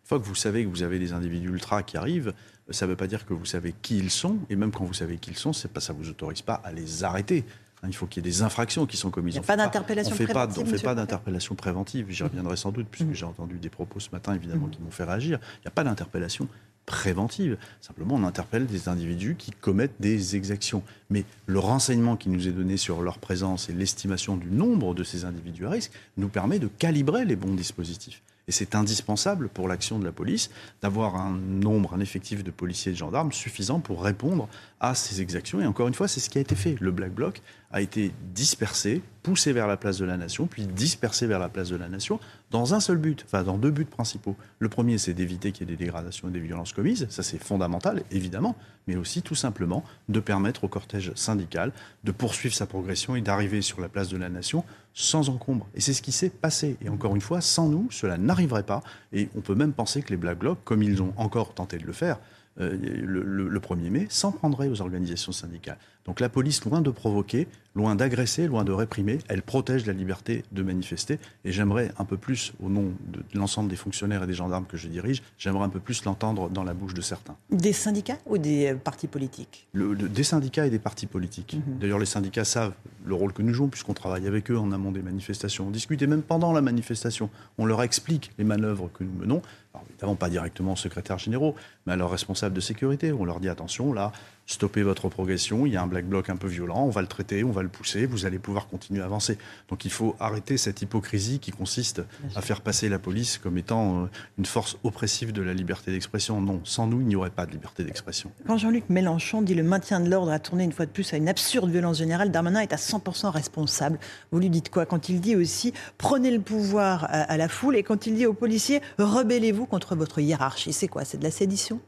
fois 0.08 0.18
que 0.18 0.24
vous 0.24 0.34
savez 0.34 0.64
que 0.64 0.70
vous 0.70 0.82
avez 0.82 0.98
des 0.98 1.12
individus 1.12 1.48
ultra 1.48 1.82
qui 1.82 1.96
arrivent, 1.98 2.32
ça 2.70 2.86
ne 2.86 2.90
veut 2.90 2.96
pas 2.96 3.06
dire 3.06 3.26
que 3.26 3.34
vous 3.34 3.44
savez 3.44 3.74
qui 3.82 3.98
ils 3.98 4.10
sont. 4.10 4.38
Et 4.48 4.56
même 4.56 4.72
quand 4.72 4.84
vous 4.84 4.94
savez 4.94 5.18
qui 5.18 5.30
ils 5.30 5.36
sont, 5.36 5.52
pas, 5.72 5.80
ça 5.80 5.92
ne 5.92 5.98
vous 5.98 6.08
autorise 6.08 6.42
pas 6.42 6.54
à 6.64 6.72
les 6.72 7.04
arrêter. 7.04 7.44
Hein, 7.82 7.88
il 7.88 7.94
faut 7.94 8.06
qu'il 8.06 8.24
y 8.24 8.26
ait 8.26 8.30
des 8.30 8.42
infractions 8.42 8.86
qui 8.86 8.96
sont 8.96 9.10
commises. 9.10 9.34
Il 9.34 9.38
n'y 9.38 9.44
a 9.44 9.46
pas 9.46 9.56
d'interpellation 9.56 10.14
préventive. 10.16 10.62
on 10.62 10.66
ne 10.66 10.76
fait 10.76 10.82
pas 10.82 10.94
d'interpellation 10.94 11.54
préventive. 11.54 12.06
J'y 12.08 12.22
reviendrai 12.22 12.56
sans 12.56 12.72
doute, 12.72 12.86
puisque 12.90 13.10
mm. 13.10 13.14
j'ai 13.14 13.26
entendu 13.26 13.58
des 13.58 13.68
propos 13.68 14.00
ce 14.00 14.08
matin, 14.10 14.34
évidemment, 14.34 14.66
mm. 14.66 14.70
qui 14.70 14.80
m'ont 14.80 14.90
fait 14.90 15.04
réagir. 15.04 15.38
Il 15.58 15.60
n'y 15.64 15.68
a 15.68 15.72
pas 15.72 15.84
d'interpellation 15.84 16.48
préventive. 16.86 17.58
Simplement, 17.82 18.14
on 18.14 18.24
interpelle 18.24 18.64
des 18.64 18.88
individus 18.88 19.36
qui 19.36 19.50
commettent 19.50 20.00
des 20.00 20.36
exactions. 20.36 20.82
Mais 21.10 21.24
le 21.46 21.58
renseignement 21.58 22.16
qui 22.16 22.30
nous 22.30 22.48
est 22.48 22.52
donné 22.52 22.78
sur 22.78 23.02
leur 23.02 23.18
présence 23.18 23.68
et 23.68 23.74
l'estimation 23.74 24.38
du 24.38 24.48
nombre 24.48 24.94
de 24.94 25.04
ces 25.04 25.26
individus 25.26 25.66
à 25.66 25.70
risque 25.70 25.92
nous 26.16 26.28
permet 26.28 26.58
de 26.58 26.66
calibrer 26.66 27.26
les 27.26 27.36
bons 27.36 27.54
dispositifs. 27.54 28.22
Et 28.48 28.52
c'est 28.52 28.74
indispensable 28.74 29.48
pour 29.48 29.68
l'action 29.68 29.98
de 29.98 30.04
la 30.04 30.12
police 30.12 30.50
d'avoir 30.82 31.16
un 31.16 31.38
nombre, 31.38 31.94
un 31.94 32.00
effectif 32.00 32.42
de 32.42 32.50
policiers 32.50 32.90
et 32.90 32.94
de 32.94 32.98
gendarmes 32.98 33.30
suffisant 33.30 33.78
pour 33.78 34.02
répondre 34.02 34.48
à 34.80 34.94
ces 34.94 35.20
exactions. 35.20 35.60
Et 35.60 35.66
encore 35.66 35.86
une 35.86 35.94
fois, 35.94 36.08
c'est 36.08 36.20
ce 36.20 36.30
qui 36.30 36.38
a 36.38 36.40
été 36.40 36.54
fait. 36.54 36.76
Le 36.80 36.90
Black 36.90 37.12
Bloc 37.12 37.42
a 37.70 37.82
été 37.82 38.12
dispersé, 38.34 39.02
poussé 39.28 39.52
vers 39.52 39.66
la 39.66 39.76
place 39.76 39.98
de 39.98 40.06
la 40.06 40.16
Nation, 40.16 40.46
puis 40.46 40.66
dispersé 40.66 41.26
vers 41.26 41.38
la 41.38 41.50
place 41.50 41.68
de 41.68 41.76
la 41.76 41.90
Nation 41.90 42.18
dans 42.50 42.72
un 42.72 42.80
seul 42.80 42.96
but, 42.96 43.24
enfin 43.26 43.42
dans 43.42 43.58
deux 43.58 43.70
buts 43.70 43.84
principaux. 43.84 44.36
Le 44.58 44.70
premier, 44.70 44.96
c'est 44.96 45.12
d'éviter 45.12 45.52
qu'il 45.52 45.68
y 45.68 45.70
ait 45.70 45.76
des 45.76 45.84
dégradations 45.84 46.28
et 46.28 46.30
des 46.30 46.40
violences 46.40 46.72
commises, 46.72 47.06
ça 47.10 47.22
c'est 47.22 47.36
fondamental, 47.36 48.04
évidemment, 48.10 48.56
mais 48.86 48.96
aussi 48.96 49.20
tout 49.20 49.34
simplement 49.34 49.84
de 50.08 50.18
permettre 50.18 50.64
au 50.64 50.68
cortège 50.68 51.12
syndical 51.14 51.72
de 52.04 52.10
poursuivre 52.10 52.54
sa 52.54 52.64
progression 52.64 53.16
et 53.16 53.20
d'arriver 53.20 53.60
sur 53.60 53.82
la 53.82 53.90
place 53.90 54.08
de 54.08 54.16
la 54.16 54.30
Nation 54.30 54.64
sans 54.94 55.28
encombre. 55.28 55.66
Et 55.74 55.82
c'est 55.82 55.92
ce 55.92 56.00
qui 56.00 56.12
s'est 56.12 56.30
passé. 56.30 56.78
Et 56.80 56.88
encore 56.88 57.14
une 57.14 57.20
fois, 57.20 57.42
sans 57.42 57.68
nous, 57.68 57.86
cela 57.90 58.16
n'arriverait 58.16 58.62
pas. 58.62 58.82
Et 59.12 59.28
on 59.36 59.42
peut 59.42 59.54
même 59.54 59.74
penser 59.74 60.00
que 60.00 60.08
les 60.08 60.16
Black 60.16 60.38
Blocs, 60.38 60.58
comme 60.64 60.82
ils 60.82 61.02
ont 61.02 61.12
encore 61.18 61.52
tenté 61.52 61.76
de 61.76 61.84
le 61.84 61.92
faire, 61.92 62.18
euh, 62.60 62.76
le, 63.04 63.60
1er 63.60 63.90
mai, 63.90 64.06
s'en 64.08 64.32
prendrait 64.32 64.68
aux 64.68 64.80
organisations 64.80 65.32
syndicales. 65.32 65.78
Donc 66.08 66.20
la 66.20 66.30
police, 66.30 66.64
loin 66.64 66.80
de 66.80 66.90
provoquer, 66.90 67.48
loin 67.74 67.94
d'agresser, 67.94 68.46
loin 68.46 68.64
de 68.64 68.72
réprimer, 68.72 69.18
elle 69.28 69.42
protège 69.42 69.84
la 69.84 69.92
liberté 69.92 70.42
de 70.52 70.62
manifester. 70.62 71.18
Et 71.44 71.52
j'aimerais 71.52 71.92
un 71.98 72.06
peu 72.06 72.16
plus, 72.16 72.54
au 72.62 72.70
nom 72.70 72.94
de 73.08 73.22
l'ensemble 73.34 73.68
des 73.68 73.76
fonctionnaires 73.76 74.22
et 74.22 74.26
des 74.26 74.32
gendarmes 74.32 74.64
que 74.64 74.78
je 74.78 74.88
dirige, 74.88 75.22
j'aimerais 75.36 75.66
un 75.66 75.68
peu 75.68 75.80
plus 75.80 76.02
l'entendre 76.06 76.48
dans 76.48 76.64
la 76.64 76.72
bouche 76.72 76.94
de 76.94 77.02
certains. 77.02 77.36
Des 77.50 77.74
syndicats 77.74 78.16
ou 78.24 78.38
des 78.38 78.68
euh, 78.68 78.74
partis 78.74 79.06
politiques? 79.06 79.68
Des 79.74 80.24
syndicats 80.24 80.66
et 80.66 80.70
des 80.70 80.78
partis 80.78 81.06
politiques. 81.06 81.56
Mhm. 81.56 81.78
D'ailleurs, 81.78 81.98
les 81.98 82.06
syndicats 82.06 82.46
savent 82.46 82.72
le 83.04 83.14
rôle 83.14 83.34
que 83.34 83.42
nous 83.42 83.52
jouons, 83.52 83.68
puisqu'on 83.68 83.92
travaille 83.92 84.26
avec 84.26 84.50
eux 84.50 84.58
en 84.58 84.72
amont 84.72 84.92
des 84.92 85.02
manifestations. 85.02 85.66
On 85.66 85.70
discute 85.70 86.00
et 86.00 86.06
même 86.06 86.22
pendant 86.22 86.54
la 86.54 86.62
manifestation, 86.62 87.28
on 87.58 87.66
leur 87.66 87.82
explique 87.82 88.30
les 88.38 88.44
manœuvres 88.44 88.88
que 88.94 89.04
nous 89.04 89.12
menons. 89.12 89.42
Alors, 89.74 89.84
évidemment, 89.90 90.14
pas 90.14 90.30
directement 90.30 90.72
aux 90.72 90.76
secrétaires 90.76 91.18
généraux, 91.18 91.54
mais 91.86 91.92
à 91.92 91.96
leurs 91.96 92.10
responsables 92.10 92.54
de 92.54 92.60
sécurité. 92.60 93.12
On 93.12 93.26
leur 93.26 93.40
dit 93.40 93.50
attention, 93.50 93.92
là, 93.92 94.12
stoppez 94.48 94.82
votre 94.82 95.08
progression, 95.08 95.66
il 95.66 95.74
y 95.74 95.76
a 95.76 95.82
un 95.82 95.86
black 95.86 96.06
bloc 96.06 96.30
un 96.30 96.36
peu 96.36 96.48
violent, 96.48 96.82
on 96.84 96.88
va 96.88 97.02
le 97.02 97.06
traiter, 97.06 97.44
on 97.44 97.52
va 97.52 97.62
le 97.62 97.68
pousser, 97.68 98.06
vous 98.06 98.24
allez 98.24 98.38
pouvoir 98.38 98.66
continuer 98.66 99.02
à 99.02 99.04
avancer. 99.04 99.36
Donc 99.68 99.84
il 99.84 99.90
faut 99.90 100.16
arrêter 100.18 100.56
cette 100.56 100.80
hypocrisie 100.80 101.38
qui 101.38 101.50
consiste 101.50 102.02
à 102.34 102.40
faire 102.40 102.62
passer 102.62 102.88
la 102.88 102.98
police 102.98 103.36
comme 103.36 103.58
étant 103.58 104.04
euh, 104.04 104.06
une 104.38 104.46
force 104.46 104.78
oppressive 104.84 105.32
de 105.32 105.42
la 105.42 105.52
liberté 105.52 105.92
d'expression. 105.92 106.40
Non, 106.40 106.60
sans 106.64 106.86
nous, 106.86 107.02
il 107.02 107.06
n'y 107.06 107.14
aurait 107.14 107.30
pas 107.30 107.44
de 107.44 107.52
liberté 107.52 107.84
d'expression. 107.84 108.32
Quand 108.46 108.56
Jean-Luc 108.56 108.88
Mélenchon 108.88 109.42
dit 109.42 109.54
le 109.54 109.62
maintien 109.62 110.00
de 110.00 110.08
l'ordre 110.08 110.32
a 110.32 110.38
tourné 110.38 110.64
une 110.64 110.72
fois 110.72 110.86
de 110.86 110.90
plus 110.90 111.12
à 111.12 111.18
une 111.18 111.28
absurde 111.28 111.70
violence 111.70 111.98
générale, 111.98 112.30
Darmanin 112.30 112.60
est 112.60 112.72
à 112.72 112.76
100% 112.76 113.28
responsable. 113.28 113.98
Vous 114.32 114.40
lui 114.40 114.48
dites 114.48 114.70
quoi 114.70 114.86
Quand 114.86 115.10
il 115.10 115.20
dit 115.20 115.36
aussi 115.36 115.74
prenez 115.98 116.30
le 116.30 116.40
pouvoir 116.40 117.06
à 117.10 117.36
la 117.36 117.48
foule 117.48 117.76
et 117.76 117.82
quand 117.82 118.06
il 118.06 118.14
dit 118.14 118.24
aux 118.24 118.32
policiers 118.32 118.80
rebellez-vous 118.98 119.66
contre 119.66 119.94
votre 119.94 120.20
hiérarchie, 120.20 120.72
c'est 120.72 120.88
quoi? 120.88 121.04
C'est 121.04 121.18
de 121.18 121.24
la 121.24 121.30
sédition? 121.30 121.80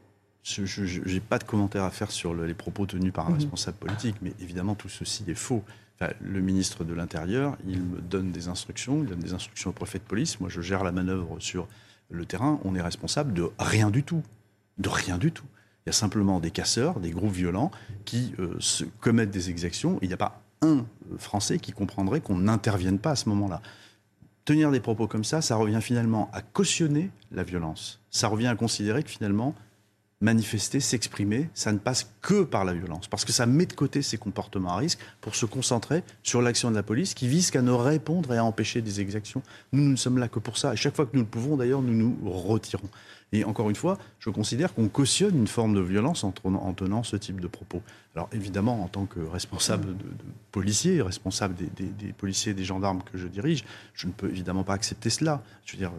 Je 0.43 1.01
n'ai 1.07 1.19
pas 1.19 1.37
de 1.37 1.43
commentaire 1.43 1.83
à 1.83 1.91
faire 1.91 2.11
sur 2.11 2.33
les 2.33 2.53
propos 2.53 2.85
tenus 2.85 3.13
par 3.13 3.27
un 3.27 3.29
mhm. 3.29 3.35
responsable 3.35 3.77
politique, 3.77 4.15
mais 4.21 4.33
évidemment 4.39 4.75
tout 4.75 4.89
ceci 4.89 5.23
est 5.27 5.35
faux. 5.35 5.63
le 6.19 6.41
ministre 6.41 6.83
de 6.83 6.93
l'Intérieur, 6.93 7.57
il 7.67 7.81
me 7.81 8.01
donne 8.01 8.31
des 8.31 8.47
instructions, 8.47 9.03
il 9.03 9.09
donne 9.09 9.19
des 9.19 9.33
instructions 9.33 9.69
au 9.69 9.73
préfet 9.73 9.99
de 9.99 10.03
police. 10.03 10.39
Moi, 10.39 10.49
je 10.49 10.61
gère 10.61 10.83
la 10.83 10.91
manœuvre 10.91 11.37
sur 11.39 11.67
le 12.09 12.25
terrain. 12.25 12.59
On 12.63 12.75
est 12.75 12.81
responsable 12.81 13.33
de 13.33 13.49
rien 13.59 13.91
du 13.91 14.03
tout. 14.03 14.23
De 14.77 14.89
rien 14.89 15.17
du 15.17 15.31
tout. 15.31 15.45
Il 15.85 15.89
y 15.89 15.91
a 15.91 15.93
simplement 15.93 16.39
des 16.39 16.51
casseurs, 16.51 16.99
des 16.99 17.11
groupes 17.11 17.33
violents 17.33 17.71
qui 18.05 18.33
euh, 18.39 18.55
se 18.59 18.83
commettent 18.99 19.31
des 19.31 19.49
exactions. 19.49 19.97
Il 20.01 20.07
n'y 20.07 20.13
a 20.13 20.17
pas 20.17 20.41
un 20.61 20.85
Français 21.17 21.57
qui 21.57 21.71
comprendrait 21.71 22.21
qu'on 22.21 22.37
n'intervienne 22.37 22.99
pas 22.99 23.11
à 23.11 23.15
ce 23.15 23.29
moment-là. 23.29 23.61
Tenir 24.45 24.71
des 24.71 24.79
propos 24.79 25.07
comme 25.07 25.23
ça, 25.23 25.41
ça 25.41 25.55
revient 25.55 25.81
finalement 25.81 26.29
à 26.33 26.41
cautionner 26.41 27.11
la 27.31 27.43
violence. 27.43 27.99
Ça 28.09 28.27
revient 28.27 28.47
à 28.47 28.55
considérer 28.55 29.03
que 29.03 29.09
finalement, 29.09 29.55
manifester, 30.21 30.79
s'exprimer, 30.79 31.49
ça 31.53 31.71
ne 31.71 31.79
passe 31.79 32.11
que 32.21 32.43
par 32.43 32.63
la 32.63 32.73
violence, 32.73 33.07
parce 33.07 33.25
que 33.25 33.31
ça 33.31 33.45
met 33.45 33.65
de 33.65 33.73
côté 33.73 34.01
ces 34.01 34.17
comportements 34.17 34.73
à 34.73 34.77
risque 34.77 34.99
pour 35.19 35.35
se 35.35 35.45
concentrer 35.45 36.03
sur 36.23 36.41
l'action 36.41 36.69
de 36.69 36.75
la 36.75 36.83
police 36.83 37.13
qui 37.13 37.27
vise 37.27 37.51
qu'à 37.51 37.61
ne 37.61 37.71
répondre 37.71 38.33
et 38.33 38.37
à 38.37 38.45
empêcher 38.45 38.81
des 38.81 39.01
exactions. 39.01 39.41
Nous, 39.73 39.83
nous 39.83 39.91
ne 39.91 39.95
sommes 39.95 40.19
là 40.19 40.27
que 40.27 40.39
pour 40.39 40.57
ça. 40.57 40.73
Et 40.73 40.77
chaque 40.77 40.95
fois 40.95 41.05
que 41.05 41.15
nous 41.15 41.23
le 41.23 41.27
pouvons, 41.27 41.57
d'ailleurs, 41.57 41.81
nous 41.81 41.93
nous 41.93 42.29
retirons. 42.29 42.89
Et 43.33 43.45
encore 43.45 43.69
une 43.69 43.75
fois, 43.75 43.97
je 44.19 44.29
considère 44.29 44.73
qu'on 44.73 44.89
cautionne 44.89 45.37
une 45.37 45.47
forme 45.47 45.73
de 45.73 45.79
violence 45.79 46.23
en, 46.25 46.31
tenant 46.31 47.03
ce 47.03 47.15
type 47.15 47.39
de 47.39 47.47
propos. 47.47 47.81
Alors 48.13 48.29
évidemment, 48.33 48.83
en 48.83 48.87
tant 48.87 49.05
que 49.05 49.21
responsable 49.21 49.97
de, 49.97 50.05
policiers, 50.51 51.01
responsable 51.01 51.55
des, 51.55 51.85
des, 51.85 52.11
policiers 52.11 52.51
et 52.51 52.55
des 52.55 52.65
gendarmes 52.65 53.01
que 53.03 53.17
je 53.17 53.27
dirige, 53.27 53.63
je 53.93 54.07
ne 54.07 54.11
peux 54.11 54.29
évidemment 54.29 54.65
pas 54.65 54.73
accepter 54.73 55.09
cela. 55.09 55.41
Je 55.65 55.73
veux 55.73 55.77
dire, 55.77 55.93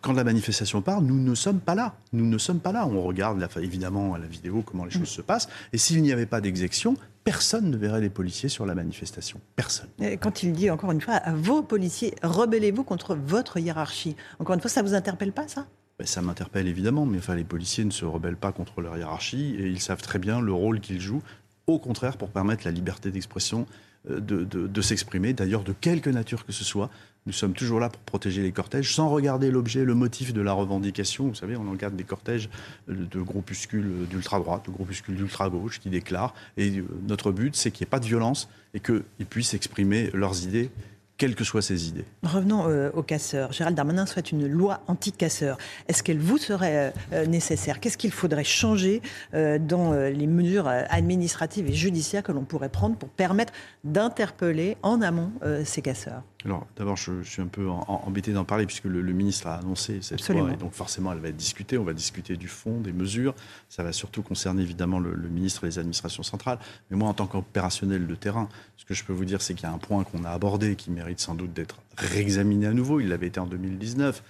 quand 0.00 0.12
la 0.12 0.24
manifestation 0.24 0.82
part, 0.82 1.00
nous 1.00 1.18
ne 1.18 1.34
sommes 1.34 1.60
pas 1.60 1.74
là. 1.74 1.94
Nous 2.12 2.26
ne 2.26 2.38
sommes 2.38 2.60
pas 2.60 2.72
là. 2.72 2.86
On 2.86 3.02
regarde 3.02 3.46
évidemment 3.60 4.14
à 4.14 4.18
la 4.18 4.26
vidéo 4.26 4.62
comment 4.62 4.84
les 4.84 4.90
choses 4.90 5.08
se 5.08 5.22
passent. 5.22 5.48
Et 5.72 5.78
s'il 5.78 6.02
n'y 6.02 6.12
avait 6.12 6.26
pas 6.26 6.40
d'exécution, 6.40 6.96
personne 7.24 7.70
ne 7.70 7.76
verrait 7.76 8.00
les 8.00 8.10
policiers 8.10 8.48
sur 8.48 8.66
la 8.66 8.74
manifestation. 8.74 9.40
Personne. 9.56 9.88
quand 10.20 10.42
il 10.42 10.52
dit 10.52 10.70
encore 10.70 10.92
une 10.92 11.00
fois 11.00 11.14
à 11.14 11.32
vos 11.32 11.62
policiers, 11.62 12.14
rebellez-vous 12.22 12.84
contre 12.84 13.14
votre 13.14 13.58
hiérarchie. 13.58 14.16
Encore 14.38 14.54
une 14.54 14.60
fois, 14.60 14.70
ça 14.70 14.82
vous 14.82 14.94
interpelle 14.94 15.32
pas 15.32 15.48
ça? 15.48 15.66
Ben, 15.98 16.06
ça 16.06 16.22
m'interpelle 16.22 16.66
évidemment, 16.66 17.06
mais 17.06 17.18
enfin, 17.18 17.36
les 17.36 17.44
policiers 17.44 17.84
ne 17.84 17.90
se 17.90 18.04
rebellent 18.04 18.36
pas 18.36 18.52
contre 18.52 18.80
leur 18.80 18.96
hiérarchie 18.96 19.54
et 19.58 19.68
ils 19.68 19.80
savent 19.80 20.02
très 20.02 20.18
bien 20.18 20.40
le 20.40 20.52
rôle 20.52 20.80
qu'ils 20.80 21.00
jouent, 21.00 21.22
au 21.66 21.78
contraire, 21.78 22.16
pour 22.16 22.30
permettre 22.30 22.64
la 22.64 22.72
liberté 22.72 23.10
d'expression, 23.10 23.66
euh, 24.10 24.20
de, 24.20 24.44
de 24.44 24.82
s'exprimer, 24.82 25.32
d'ailleurs 25.32 25.62
de 25.62 25.72
quelque 25.72 26.10
nature 26.10 26.44
que 26.44 26.52
ce 26.52 26.64
soit, 26.64 26.90
nous 27.26 27.32
sommes 27.32 27.54
toujours 27.54 27.80
là 27.80 27.88
pour 27.88 28.02
protéger 28.02 28.42
les 28.42 28.52
cortèges 28.52 28.94
sans 28.94 29.08
regarder 29.08 29.50
l'objet, 29.50 29.84
le 29.84 29.94
motif 29.94 30.34
de 30.34 30.42
la 30.42 30.52
revendication. 30.52 31.28
Vous 31.28 31.34
savez, 31.34 31.56
on 31.56 31.70
regarde 31.70 31.96
des 31.96 32.04
cortèges 32.04 32.50
de 32.86 33.20
groupuscules 33.20 34.06
d'ultra-droite, 34.10 34.66
de 34.66 34.70
groupuscules 34.70 35.16
d'ultra-gauche 35.16 35.80
qui 35.80 35.88
déclarent. 35.88 36.34
Et 36.58 36.78
euh, 36.78 36.86
notre 37.08 37.32
but, 37.32 37.56
c'est 37.56 37.70
qu'il 37.70 37.84
n'y 37.84 37.88
ait 37.88 37.90
pas 37.90 38.00
de 38.00 38.04
violence 38.04 38.48
et 38.74 38.80
qu'ils 38.80 39.26
puissent 39.28 39.54
exprimer 39.54 40.10
leurs 40.12 40.44
idées 40.44 40.70
quelles 41.16 41.34
que 41.34 41.44
soient 41.44 41.62
ces 41.62 41.88
idées. 41.88 42.04
Revenons 42.22 42.68
euh, 42.68 42.90
aux 42.94 43.02
casseurs. 43.02 43.52
Gérald 43.52 43.76
Darmanin 43.76 44.06
souhaite 44.06 44.32
une 44.32 44.46
loi 44.46 44.80
anti-casseurs. 44.86 45.58
Est-ce 45.88 46.02
qu'elle 46.02 46.18
vous 46.18 46.38
serait 46.38 46.92
euh, 47.12 47.26
nécessaire? 47.26 47.80
Qu'est-ce 47.80 47.98
qu'il 47.98 48.12
faudrait 48.12 48.44
changer 48.44 49.02
dans 49.32 49.92
les 49.92 50.26
mesures 50.26 50.68
administratives 50.68 51.68
et 51.68 51.72
judiciaires 51.72 52.22
que 52.22 52.32
l'on 52.32 52.44
pourrait 52.44 52.68
prendre 52.68 52.96
pour 52.96 53.08
permettre 53.08 53.52
d'interpeller 53.84 54.76
en 54.82 55.02
amont 55.02 55.32
ces 55.64 55.82
casseurs? 55.82 56.22
Alors, 56.44 56.66
d'abord, 56.76 56.96
je, 56.96 57.22
suis 57.22 57.40
un 57.40 57.46
peu 57.46 57.68
embêté 57.68 58.32
d'en 58.32 58.44
parler 58.44 58.66
puisque 58.66 58.84
le, 58.84 59.00
ministre 59.12 59.46
a 59.46 59.56
annoncé 59.56 60.00
cette 60.02 60.28
loi 60.28 60.52
et 60.52 60.56
donc 60.56 60.72
forcément, 60.72 61.12
elle 61.12 61.18
va 61.18 61.28
être 61.28 61.36
discutée. 61.36 61.78
On 61.78 61.84
va 61.84 61.94
discuter 61.94 62.36
du 62.36 62.48
fond, 62.48 62.80
des 62.80 62.92
mesures. 62.92 63.34
Ça 63.70 63.82
va 63.82 63.92
surtout 63.92 64.22
concerner 64.22 64.62
évidemment 64.62 64.98
le, 64.98 65.16
ministre 65.28 65.64
et 65.64 65.68
les 65.68 65.78
administrations 65.78 66.22
centrales. 66.22 66.58
Mais 66.90 66.96
moi, 66.96 67.08
en 67.08 67.14
tant 67.14 67.26
qu'opérationnel 67.26 68.06
de 68.06 68.14
terrain, 68.14 68.48
ce 68.76 68.84
que 68.84 68.92
je 68.92 69.04
peux 69.04 69.12
vous 69.12 69.24
dire, 69.24 69.40
c'est 69.40 69.54
qu'il 69.54 69.66
y 69.66 69.70
a 69.70 69.72
un 69.72 69.78
point 69.78 70.04
qu'on 70.04 70.24
a 70.24 70.30
abordé 70.30 70.76
qui 70.76 70.90
mérite 70.90 71.03
sans 71.16 71.34
doute 71.34 71.52
d'être 71.52 71.76
réexaminé 71.96 72.66
à 72.66 72.72
nouveau. 72.72 73.00
Il 73.00 73.08
l'avait 73.08 73.28
été 73.28 73.40
en 73.40 73.46
2019 73.46 74.22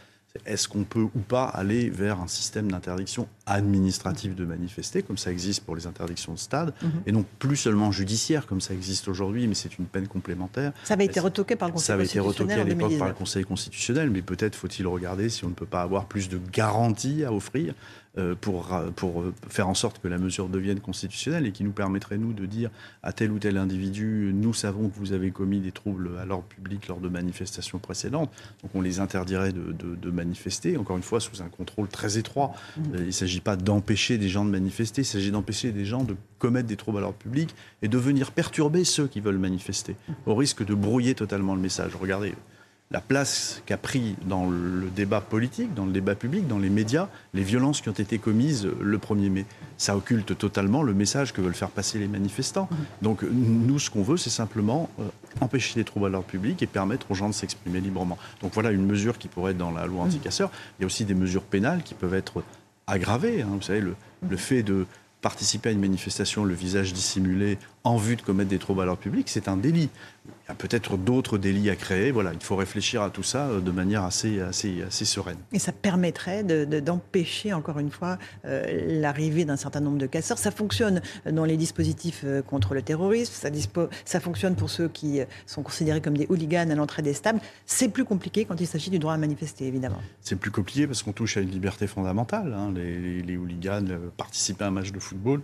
est-ce 0.47 0.67
qu'on 0.67 0.83
peut 0.83 1.07
ou 1.15 1.21
pas 1.21 1.45
aller 1.45 1.89
vers 1.91 2.21
un 2.21 2.27
système 2.27 2.71
d'interdiction 2.71 3.29
administrative 3.47 4.35
de 4.35 4.45
manifester, 4.45 5.03
comme 5.03 5.17
ça 5.17 5.31
existe 5.31 5.65
pour 5.65 5.77
les 5.77 5.87
interdictions 5.87 6.33
de 6.33 6.39
stade, 6.39 6.75
mhm. 6.83 6.91
et 7.07 7.13
non 7.13 7.25
plus 7.39 7.57
seulement 7.57 7.93
judiciaire, 7.93 8.47
comme 8.47 8.61
ça 8.61 8.75
existe 8.75 9.07
aujourd'hui, 9.07 9.47
mais 9.47 9.55
c'est 9.55 9.79
une 9.79 9.85
peine 9.85 10.09
complémentaire. 10.09 10.73
Ça 10.83 10.95
avait 10.95 11.05
été 11.05 11.21
retoqué 11.21 11.55
par 11.55 11.69
le 11.69 11.75
Conseil 11.75 11.97
constitutionnel. 11.97 12.09
Ça 12.09 12.53
avait 12.53 12.65
été 12.65 12.65
retoqué 12.65 12.83
à 12.83 12.89
l'époque 12.89 12.99
par 12.99 13.09
le 13.09 13.15
Conseil 13.15 13.45
constitutionnel, 13.45 14.11
mais 14.11 14.23
peut-être 14.23 14.57
faut-il 14.57 14.87
regarder 14.89 15.29
si 15.29 15.45
on 15.45 15.51
ne 15.51 15.55
peut 15.55 15.67
pas 15.67 15.83
avoir 15.83 16.07
plus 16.07 16.29
de 16.29 16.41
garanties 16.53 17.25
à 17.25 17.33
offrir 17.33 17.75
pour, 18.41 18.69
pour 18.95 19.23
euh, 19.23 19.35
faire 19.49 19.69
en 19.69 19.75
sorte 19.75 20.01
que 20.01 20.07
la 20.07 20.19
mesure 20.19 20.49
devienne 20.49 20.79
constitutionnelle 20.79 21.47
et 21.47 21.53
qui 21.53 21.65
nous 21.65 21.73
permettrait, 21.73 22.17
nous, 22.17 22.33
de 22.33 22.47
dire 22.47 22.71
à 23.03 23.13
tel 23.13 23.33
ou 23.33 23.39
tel 23.41 23.57
individu, 23.57 24.31
nous 24.33 24.55
savons 24.55 24.89
que 24.89 24.97
vous 24.97 25.13
avez 25.13 25.33
commis 25.33 25.61
des 25.61 25.73
troubles 25.73 26.11
à 26.21 26.25
l'ordre 26.25 26.45
public 26.45 26.87
lors 26.87 27.01
de 27.01 27.09
manifestations 27.09 27.79
précédentes, 27.79 28.31
donc 28.63 28.71
on 28.75 28.81
les 28.81 29.01
interdirait 29.01 29.53
de, 29.53 29.73
de, 29.73 30.11
manifester, 30.11 30.77
encore 30.77 30.97
une 30.97 31.03
fois, 31.03 31.19
sous 31.19 31.43
un 31.43 31.49
contrôle 31.49 31.89
très 31.89 32.17
étroit. 32.19 32.53
Mmh. 32.77 32.83
Euh, 32.95 32.99
il 33.01 33.07
ne 33.07 33.11
s'agit 33.11 33.41
pas 33.41 33.57
d'empêcher 33.57 34.17
des 34.17 34.29
gens 34.29 34.45
de 34.45 34.51
manifester, 34.51 35.03
il 35.03 35.07
s'agit 35.07 35.33
d'empêcher 35.33 35.73
des 35.73 35.85
gens 35.85 36.05
de 36.05 36.15
commettre 36.39 36.69
des 36.69 36.77
troubles 36.77 36.99
à 36.99 37.01
l'ordre 37.01 37.19
public 37.19 37.55
et 37.83 37.89
de 37.89 37.99
venir 37.99 38.31
perturber 38.31 38.85
ceux 38.85 39.09
qui 39.09 39.21
veulent 39.21 39.39
manifester, 39.39 39.97
au 40.27 40.35
risque 40.35 40.65
de 40.65 40.75
brouiller 40.75 41.15
totalement 41.15 41.55
le 41.55 41.61
message. 41.61 41.97
Regardez, 42.01 42.35
la 42.95 43.01
place 43.01 43.61
qu'a 43.67 43.77
pris 43.77 44.15
dans 44.25 44.49
le 44.49 44.89
débat 44.95 45.21
politique, 45.21 45.75
dans 45.75 45.85
le 45.85 45.91
débat 45.91 46.15
public, 46.15 46.47
dans 46.47 46.61
les 46.61 46.71
médias, 46.71 47.09
les 47.33 47.43
violences 47.43 47.81
qui 47.81 47.89
ont 47.89 47.93
été 47.93 48.19
commises 48.19 48.69
le 48.81 48.99
1er 48.99 49.31
mai. 49.31 49.47
Ça 49.79 49.97
occulte 49.97 50.39
totalement 50.39 50.85
le 50.85 50.95
message 50.95 51.33
que 51.33 51.41
veulent 51.41 51.57
faire 51.57 51.71
passer 51.71 51.99
les 51.99 52.07
manifestants. 52.07 52.69
Donc 53.03 53.25
nous, 53.25 53.81
ce 53.81 53.91
qu'on 53.91 54.05
veut, 54.05 54.17
c'est 54.17 54.31
simplement 54.31 54.89
euh, 55.01 55.09
empêcher 55.41 55.73
les 55.75 55.83
troubles 55.83 56.07
à 56.07 56.09
l'ordre 56.09 56.29
public 56.29 56.63
et 56.63 56.69
permettre 56.69 57.11
aux 57.11 57.15
gens 57.15 57.29
de 57.29 57.35
s'exprimer 57.35 57.81
librement. 57.81 58.17
Donc 58.41 58.55
voilà 58.55 58.71
une 58.71 58.87
mesure 58.87 59.19
qui 59.19 59.27
pourrait 59.27 59.51
être 59.51 59.59
dans 59.59 59.73
la 59.73 59.87
loi 59.87 60.05
anti-casseurs. 60.05 60.53
Il 60.79 60.83
y 60.83 60.85
a 60.85 60.87
aussi 60.87 61.05
des 61.05 61.15
mesures 61.15 61.43
pénales 61.43 61.83
qui 61.83 61.95
peuvent 61.95 62.15
être 62.15 62.45
aggravées. 62.87 63.43
Hein. 63.43 63.49
Vous 63.51 63.63
savez, 63.63 63.81
le 63.81 64.37
fait 64.37 64.63
de 64.63 64.87
participer 65.21 65.71
à 65.71 65.73
une 65.73 65.81
manifestation, 65.81 66.45
le 66.45 66.55
visage 66.55 66.93
dissimulé, 66.93 67.59
en 67.85 67.99
vue 67.99 68.17
de 68.17 68.23
commettre 68.23 68.49
des 68.49 68.59
troubles 68.59 68.81
à 68.81 68.87
l'ordre 68.87 69.03
public, 69.03 69.29
c'est 69.29 69.47
un 69.47 69.59
délit. 69.59 69.91
Il 70.27 70.49
y 70.49 70.53
a 70.53 70.55
peut-être 70.55 70.97
d'autres 70.97 71.37
délits 71.37 71.69
à 71.69 71.77
créer. 71.77 72.11
Voilà, 72.11 72.33
il 72.33 72.41
faut 72.41 72.57
réfléchir 72.57 73.03
à 73.03 73.11
tout 73.11 73.23
ça 73.23 73.47
euh, 73.47 73.61
de 73.61 73.71
manière 73.71 74.05
assez, 74.05 74.41
assez, 74.41 74.83
assez 74.83 75.05
sereine. 75.05 75.37
Et 75.53 75.59
ça 75.59 75.73
permettrait 75.73 76.43
d'empêcher, 76.45 77.53
encore 77.53 77.79
une 77.79 77.91
fois, 77.91 78.19
euh, 78.47 79.01
l'arrivée 79.01 79.45
d'un 79.45 79.57
certain 79.57 79.81
nombre 79.81 79.99
de 79.99 80.07
casseurs. 80.07 80.39
Ça 80.39 80.51
fonctionne 80.51 81.03
dans 81.31 81.45
les 81.45 81.59
dispositifs 81.59 82.23
euh, 82.25 82.41
contre 82.41 82.73
le 82.73 82.81
terrorisme, 82.81 83.33
ça, 83.35 83.51
ça 84.07 84.21
fonctionne 84.21 84.57
pour 84.57 84.71
ceux 84.71 84.89
qui 84.89 85.21
sont 85.47 85.63
considérés 85.63 86.01
comme 86.01 86.17
des 86.17 86.27
hooligans 86.31 86.71
à 86.71 86.75
l'entrée 86.75 87.03
des 87.03 87.13
stables. 87.13 87.41
C'est 87.67 87.89
plus 87.89 88.05
compliqué 88.05 88.47
quand 88.47 88.59
il 88.61 88.67
s'agit 88.67 88.91
du 88.91 88.99
droit 88.99 89.13
à 89.13 89.19
manifester, 89.19 89.67
évidemment. 89.67 90.01
C'est 90.23 90.37
plus 90.37 90.51
compliqué 90.51 90.87
parce 90.87 91.03
qu'on 91.03 91.13
touche 91.13 91.37
à 91.37 91.41
une 91.41 91.51
liberté 91.51 91.87
fondamentale. 91.87 92.55
Hein. 92.55 92.73
Les, 92.75 92.99
les, 92.99 93.23
les 93.23 93.37
hooligans 93.37 93.85
participer 94.17 94.65
à 94.65 94.69
un 94.69 94.71
match 94.71 94.91
de 94.91 94.99
football, 94.99 95.43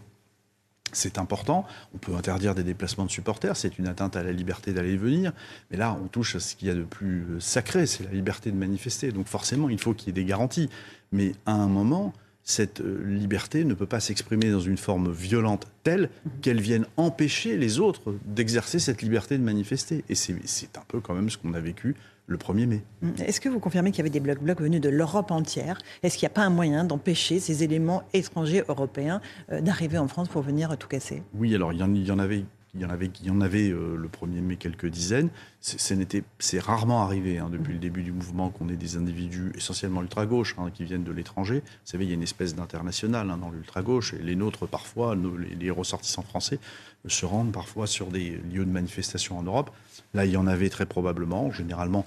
c'est 0.93 1.19
important. 1.19 1.65
On 1.95 1.99
peut 1.99 2.15
interdire 2.15 2.55
des 2.55 2.63
déplacements 2.63 3.05
de 3.05 3.11
supporters, 3.11 3.57
c'est 3.57 3.79
une 3.79 3.87
atteinte 3.87 4.17
à 4.17 4.23
la 4.23 4.33
liberté 4.33 4.73
d'aller 4.73 4.93
et 4.93 4.97
venir. 4.97 5.33
Mais 5.71 5.77
là, 5.77 5.97
on 6.03 6.09
touche 6.09 6.37
à 6.37 6.41
ce 6.41 6.57
qu'il 6.57 6.69
y 6.69 6.71
a 6.71 6.75
de 6.75 6.83
plus 6.83 7.27
sacré, 7.41 7.87
c'est 7.87 8.05
la 8.05 8.13
liberté 8.13 8.51
de 8.51 8.57
manifester. 8.57 9.13
Donc 9.13 9.27
forcément, 9.27 9.69
il 9.69 9.81
faut 9.81 9.95
qu'il 9.95 10.09
y 10.09 10.11
ait 10.11 10.23
des 10.23 10.29
garanties. 10.29 10.69
Mais 11.13 11.33
à 11.47 11.53
un 11.53 11.69
moment, 11.69 12.13
cette 12.43 12.81
euh, 12.81 13.03
liberté 13.05 13.65
ne 13.65 13.75
peut 13.75 13.87
pas 13.87 14.01
s'exprimer 14.01 14.51
dans 14.51 14.61
une 14.61 14.77
forme 14.77 15.13
violente 15.13 15.67
telle 15.83 16.11
qu'elle 16.43 16.61
vienne 16.61 16.87
empêcher 16.97 17.57
les 17.57 17.79
autres 17.79 18.15
d'exercer 18.25 18.79
cette 18.79 19.03
liberté 19.03 19.39
de 19.39 19.43
manifester. 19.43 20.05
Et 20.09 20.15
c'est 20.15 20.77
un 20.77 20.85
peu 20.89 21.01
quand 21.01 21.15
même 21.15 21.31
ce 21.31 21.39
qu'on 21.39 21.55
a 21.55 21.61
vécu 21.61 21.95
le 22.31 22.39
1er 22.39 22.67
mai. 22.67 22.83
Mm. 23.03 23.11
Est-ce 23.27 23.41
que 23.41 23.49
vous 23.49 23.59
confirmez 23.59 23.91
qu'il 23.91 23.99
y 23.99 24.03
avait 24.03 24.11
des 24.11 24.21
blocs-blocs 24.21 24.61
venus 24.61 24.81
de 24.81 24.89
l'Europe 24.89 25.31
entière? 25.31 25.79
Est-ce 26.03 26.17
qu'il 26.17 26.27
n'y 26.27 26.33
a 26.33 26.35
pas 26.35 26.45
un 26.45 26.51
moyen 26.51 26.85
d'empêcher 26.85 27.41
ces 27.41 27.65
éléments 27.65 28.05
étrangers 28.15 28.63
européens 28.69 29.21
euh, 29.51 29.61
d'arriver 29.61 29.99
en 29.99 30.09
France 30.09 30.29
pour 30.29 30.43
venir 30.43 30.77
tout 30.79 30.89
casser? 30.89 31.23
Oui, 31.35 31.55
alors 31.55 31.73
il 31.73 31.81
y, 31.81 31.83
en, 31.83 32.19
avait 32.19 32.45
il 32.75 32.81
y 32.81 32.85
en 32.85 32.91
avait, 32.91 33.11
il 33.21 33.27
y 33.27 33.31
en 33.31 33.41
avait 33.41 33.71
euh, 33.71 33.97
le 33.97 34.09
1er 34.09 34.41
mai 34.43 34.57
quelques 34.57 34.87
dizaines. 34.87 35.31
C'est 35.61 36.61
rarement 36.61 37.03
arrivé 37.03 37.39
hein, 37.39 37.49
depuis 37.51 37.73
le 37.73 37.81
début 37.81 38.03
du 38.03 38.13
mouvement 38.13 38.51
qu'on 38.51 38.69
ait 38.69 38.77
des 38.77 38.97
individus 38.97 39.51
essentiellement 39.57 40.01
ultra-gauche 40.01 40.55
hein, 40.59 40.71
qui 40.73 40.85
viennent 40.85 41.05
de 41.05 41.13
l'étranger. 41.13 41.63
Vous 41.65 41.91
savez, 41.91 42.05
il 42.05 42.09
y 42.09 42.13
a 42.13 42.15
une 42.15 42.23
espèce 42.23 42.55
d'international 42.55 43.29
hein, 43.29 43.39
dans 43.39 43.51
l'ultra-gauche 43.51 44.15
et 44.15 44.23
les 44.23 44.37
nôtres, 44.37 44.69
parfois, 44.69 45.17
les, 45.17 45.57
les, 45.57 45.71
ressortissants 45.71 46.23
français, 46.23 46.61
se 47.07 47.27
rendent 47.27 47.53
parfois 47.53 47.89
sur 47.89 48.07
des 48.07 48.41
lieux 48.53 48.65
de 48.65 48.71
manifestation 48.71 49.37
en 49.37 49.43
Europe. 49.43 49.71
Là, 50.15 50.25
il 50.25 50.31
y 50.31 50.37
en 50.37 50.47
avait 50.47 50.69
très 50.69 50.87
probablement, 50.87 51.51
généralement 51.51 52.07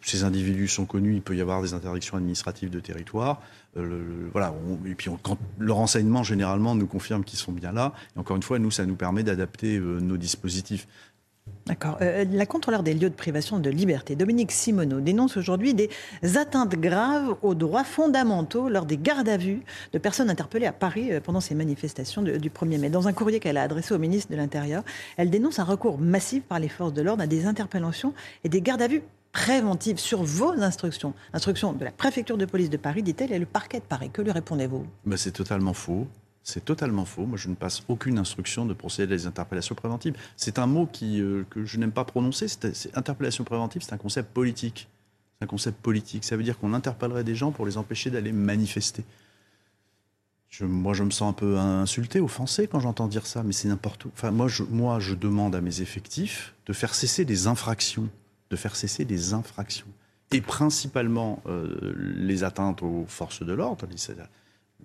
ces 0.00 0.24
individus 0.24 0.68
sont 0.68 0.86
connus, 0.86 1.14
il 1.14 1.22
peut 1.22 1.36
y 1.36 1.40
avoir 1.40 1.60
des 1.62 1.74
interdictions 1.74 2.16
administratives 2.16 2.70
de 2.70 2.80
territoire. 2.80 3.40
Euh, 3.76 4.28
voilà, 4.32 4.54
et 4.86 4.94
puis 4.94 5.10
le 5.58 5.72
renseignement 5.72 6.22
généralement 6.22 6.74
nous 6.74 6.86
confirme 6.86 7.24
qu'ils 7.24 7.38
sont 7.38 7.52
bien 7.52 7.72
là. 7.72 7.92
Et 8.16 8.18
encore 8.20 8.36
une 8.36 8.42
fois, 8.42 8.58
nous, 8.58 8.70
ça 8.70 8.86
nous 8.86 8.96
permet 8.96 9.22
d'adapter 9.22 9.76
euh, 9.76 10.00
nos 10.00 10.16
dispositifs. 10.16 10.86
D'accord. 11.66 11.98
Euh, 12.00 12.24
la 12.30 12.46
contrôleur 12.46 12.84
des 12.84 12.94
lieux 12.94 13.10
de 13.10 13.14
privation 13.14 13.58
de 13.58 13.70
liberté, 13.70 14.14
Dominique 14.14 14.52
Simoneau, 14.52 15.00
dénonce 15.00 15.36
aujourd'hui 15.36 15.74
des 15.74 15.90
atteintes 16.36 16.76
graves 16.76 17.36
aux 17.42 17.54
droits 17.54 17.82
fondamentaux 17.82 18.68
lors 18.68 18.86
des 18.86 18.96
gardes 18.96 19.28
à 19.28 19.36
vue 19.36 19.62
de 19.92 19.98
personnes 19.98 20.30
interpellées 20.30 20.66
à 20.66 20.72
Paris 20.72 21.10
pendant 21.24 21.40
ces 21.40 21.56
manifestations 21.56 22.22
du 22.22 22.50
1er 22.50 22.78
mai. 22.78 22.88
Dans 22.88 23.08
un 23.08 23.12
courrier 23.12 23.40
qu'elle 23.40 23.56
a 23.56 23.62
adressé 23.62 23.94
au 23.94 23.98
ministre 23.98 24.30
de 24.30 24.36
l'Intérieur, 24.36 24.84
elle 25.16 25.30
dénonce 25.30 25.58
un 25.58 25.64
recours 25.64 25.98
massif 25.98 26.44
par 26.44 26.60
les 26.60 26.68
forces 26.68 26.92
de 26.92 27.02
l'ordre 27.02 27.22
à 27.22 27.26
des 27.26 27.46
interpellations 27.46 28.14
et 28.44 28.48
des 28.48 28.60
gardes 28.60 28.82
à 28.82 28.88
vue 28.88 29.02
préventive 29.32 29.98
sur 29.98 30.22
vos 30.22 30.52
instructions, 30.60 31.14
instructions 31.32 31.72
de 31.72 31.84
la 31.84 31.92
préfecture 31.92 32.36
de 32.36 32.46
police 32.46 32.70
de 32.70 32.76
Paris, 32.76 33.02
dit-elle, 33.02 33.32
et 33.32 33.38
le 33.38 33.46
parquet 33.46 33.78
de 33.78 33.84
Paris. 33.84 34.10
Que 34.12 34.22
lui 34.22 34.32
répondez-vous? 34.32 34.86
Ben, 35.04 35.16
C'est 35.16 35.32
totalement 35.32 35.74
faux. 35.74 36.08
C'est 36.42 36.64
totalement 36.64 37.04
faux. 37.04 37.26
Moi, 37.26 37.36
je 37.36 37.48
ne 37.48 37.54
passe 37.54 37.82
aucune 37.88 38.18
instruction 38.18 38.64
de 38.64 38.72
procéder 38.72 39.14
à 39.14 39.16
des 39.16 39.26
interpellations 39.26 39.74
préventives. 39.74 40.16
C'est 40.36 40.58
un 40.58 40.66
mot 40.66 40.86
qui, 40.86 41.20
euh, 41.20 41.44
que 41.50 41.64
je 41.64 41.78
n'aime 41.78 41.92
pas 41.92 42.04
prononcer. 42.04 42.48
C'est, 42.48 42.96
interpellation 42.96 43.44
préventive, 43.44 43.82
c'est 43.82 43.92
un 43.92 43.98
concept 43.98 44.32
politique. 44.32 44.88
C'est 45.38 45.44
un 45.44 45.46
concept 45.46 45.80
politique. 45.80 46.24
Ça 46.24 46.36
veut 46.36 46.42
dire 46.42 46.58
qu'on 46.58 46.72
interpellerait 46.72 47.24
des 47.24 47.34
gens 47.34 47.52
pour 47.52 47.66
les 47.66 47.76
empêcher 47.76 48.10
d'aller 48.10 48.32
manifester. 48.32 49.04
moi, 50.62 50.94
je 50.94 51.04
me 51.04 51.10
sens 51.10 51.30
un 51.30 51.34
peu 51.34 51.58
insulté, 51.58 52.20
offensé 52.20 52.66
quand 52.66 52.80
j'entends 52.80 53.06
dire 53.06 53.26
ça, 53.26 53.42
mais 53.42 53.52
c'est 53.52 53.68
n'importe 53.68 54.06
où. 54.06 54.10
Enfin, 54.14 54.30
moi 54.30 54.48
je, 54.48 54.62
moi, 54.64 54.98
je 54.98 55.14
demande 55.14 55.54
à 55.54 55.60
mes 55.60 55.82
effectifs 55.82 56.54
de 56.66 56.72
faire 56.72 56.94
cesser 56.94 57.24
des 57.24 57.46
infractions, 57.46 58.08
de 58.50 58.56
faire 58.56 58.76
cesser 58.76 59.04
des 59.04 59.32
infractions, 59.32 59.86
et 60.32 60.40
principalement 60.40 61.42
euh, 61.46 61.94
les 61.96 62.44
atteintes 62.44 62.82
aux 62.82 63.04
forces 63.06 63.44
de 63.44 63.52
l'ordre, 63.52 63.86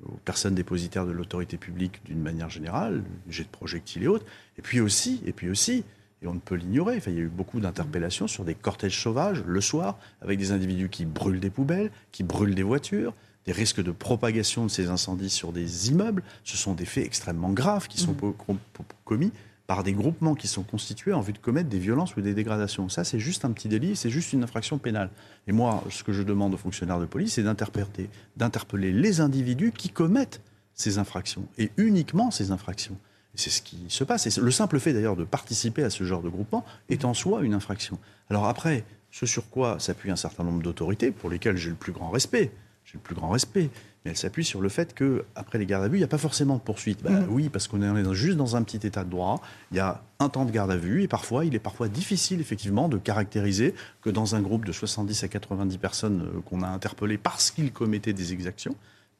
aux 0.03 0.17
personnes 0.25 0.55
dépositaires 0.55 1.05
de 1.05 1.11
l'autorité 1.11 1.57
publique 1.57 2.01
d'une 2.05 2.21
manière 2.21 2.49
générale, 2.49 3.03
jet 3.29 3.43
de 3.43 3.49
projectiles 3.49 4.03
et 4.03 4.07
autres, 4.07 4.25
et 4.57 4.61
puis 4.61 4.79
aussi, 4.79 5.21
et 5.25 5.33
puis 5.33 5.49
aussi, 5.49 5.83
et 6.21 6.27
on 6.27 6.33
ne 6.33 6.39
peut 6.39 6.55
l'ignorer. 6.55 6.97
Enfin, 6.97 7.11
il 7.11 7.17
y 7.17 7.19
a 7.19 7.23
eu 7.23 7.29
beaucoup 7.29 7.59
d'interpellations 7.59 8.27
sur 8.27 8.43
des 8.43 8.55
cortèges 8.55 9.01
sauvages 9.01 9.43
le 9.45 9.61
soir, 9.61 9.97
avec 10.21 10.39
des 10.39 10.51
individus 10.51 10.89
qui 10.89 11.05
brûlent 11.05 11.39
des 11.39 11.49
poubelles, 11.49 11.91
qui 12.11 12.23
brûlent 12.23 12.55
des 12.55 12.63
voitures, 12.63 13.13
des 13.45 13.51
risques 13.51 13.83
de 13.83 13.91
propagation 13.91 14.65
de 14.65 14.71
ces 14.71 14.89
incendies 14.89 15.29
sur 15.29 15.51
des 15.51 15.89
immeubles. 15.89 16.23
Ce 16.43 16.57
sont 16.57 16.73
des 16.73 16.85
faits 16.85 17.05
extrêmement 17.05 17.51
graves 17.51 17.87
qui 17.87 17.99
sont 17.99 18.13
mmh. 18.13 18.55
commis 19.03 19.31
par 19.67 19.83
des 19.83 19.93
groupements 19.93 20.35
qui 20.35 20.47
sont 20.47 20.63
constitués 20.63 21.13
en 21.13 21.21
vue 21.21 21.33
de 21.33 21.37
commettre 21.37 21.69
des 21.69 21.79
violences 21.79 22.15
ou 22.15 22.21
des 22.21 22.33
dégradations. 22.33 22.87
Ça, 22.89 23.03
c'est 23.03 23.19
juste 23.19 23.45
un 23.45 23.51
petit 23.51 23.67
délit, 23.67 23.95
c'est 23.95 24.09
juste 24.09 24.33
une 24.33 24.43
infraction 24.43 24.77
pénale. 24.77 25.09
Et 25.47 25.51
moi, 25.51 25.83
ce 25.89 26.03
que 26.03 26.13
je 26.13 26.21
demande 26.23 26.53
aux 26.53 26.57
fonctionnaires 26.57 26.99
de 26.99 27.05
police, 27.05 27.33
c'est 27.33 27.43
d'interpeller 27.43 28.91
les 28.91 29.21
individus 29.21 29.71
qui 29.71 29.89
commettent 29.89 30.41
ces 30.73 30.97
infractions, 30.97 31.47
et 31.57 31.71
uniquement 31.77 32.31
ces 32.31 32.51
infractions. 32.51 32.97
C'est 33.33 33.49
ce 33.49 33.61
qui 33.61 33.85
se 33.89 34.03
passe. 34.03 34.27
Et 34.27 34.41
le 34.41 34.51
simple 34.51 34.79
fait 34.79 34.93
d'ailleurs 34.93 35.15
de 35.15 35.23
participer 35.23 35.83
à 35.83 35.89
ce 35.89 36.03
genre 36.03 36.21
de 36.21 36.29
groupement 36.29 36.65
est 36.89 37.03
en 37.05 37.13
soi 37.13 37.41
une 37.43 37.53
infraction. 37.53 37.97
Alors 38.29 38.45
après, 38.45 38.85
ce 39.11 39.25
sur 39.25 39.49
quoi 39.49 39.79
s'appuie 39.79 40.11
un 40.11 40.15
certain 40.15 40.43
nombre 40.43 40.61
d'autorités, 40.61 41.11
pour 41.11 41.29
lesquelles 41.29 41.57
j'ai 41.57 41.69
le 41.69 41.75
plus 41.75 41.91
grand 41.91 42.09
respect, 42.09 42.51
j'ai 42.85 42.93
le 42.93 42.99
plus 42.99 43.15
grand 43.15 43.29
respect, 43.29 43.69
mais 44.03 44.11
elle 44.11 44.17
s'appuie 44.17 44.45
sur 44.45 44.61
le 44.61 44.69
fait 44.69 44.93
qu'après 44.93 45.57
les 45.57 45.65
gardes 45.65 45.83
à 45.83 45.87
vue, 45.87 45.97
il 45.97 46.01
n'y 46.01 46.05
a 46.05 46.07
pas 46.09 46.19
forcément 46.19 46.55
de 46.55 46.61
poursuite. 46.61 47.01
Bah, 47.01 47.09
mmh. 47.09 47.27
Oui, 47.29 47.49
parce 47.49 47.67
qu'on 47.67 47.81
est 47.81 48.13
juste 48.13 48.37
dans 48.37 48.55
un 48.55 48.61
petit 48.61 48.85
état 48.85 49.03
de 49.03 49.09
droit, 49.09 49.41
il 49.71 49.77
y 49.77 49.79
a 49.79 50.03
un 50.19 50.29
temps 50.29 50.45
de 50.45 50.51
garde 50.51 50.71
à 50.71 50.77
vue, 50.77 51.01
et 51.01 51.07
parfois, 51.07 51.45
il 51.45 51.55
est 51.55 51.59
parfois 51.59 51.87
difficile, 51.87 52.39
effectivement, 52.39 52.87
de 52.87 52.97
caractériser 52.97 53.73
que 54.01 54.11
dans 54.11 54.35
un 54.35 54.41
groupe 54.41 54.65
de 54.65 54.71
70 54.71 55.23
à 55.23 55.27
90 55.27 55.77
personnes 55.77 56.21
euh, 56.21 56.41
qu'on 56.41 56.61
a 56.61 56.67
interpellées 56.67 57.17
parce 57.17 57.49
qu'ils 57.51 57.71
commettaient 57.71 58.13
des 58.13 58.33
exactions, 58.33 58.75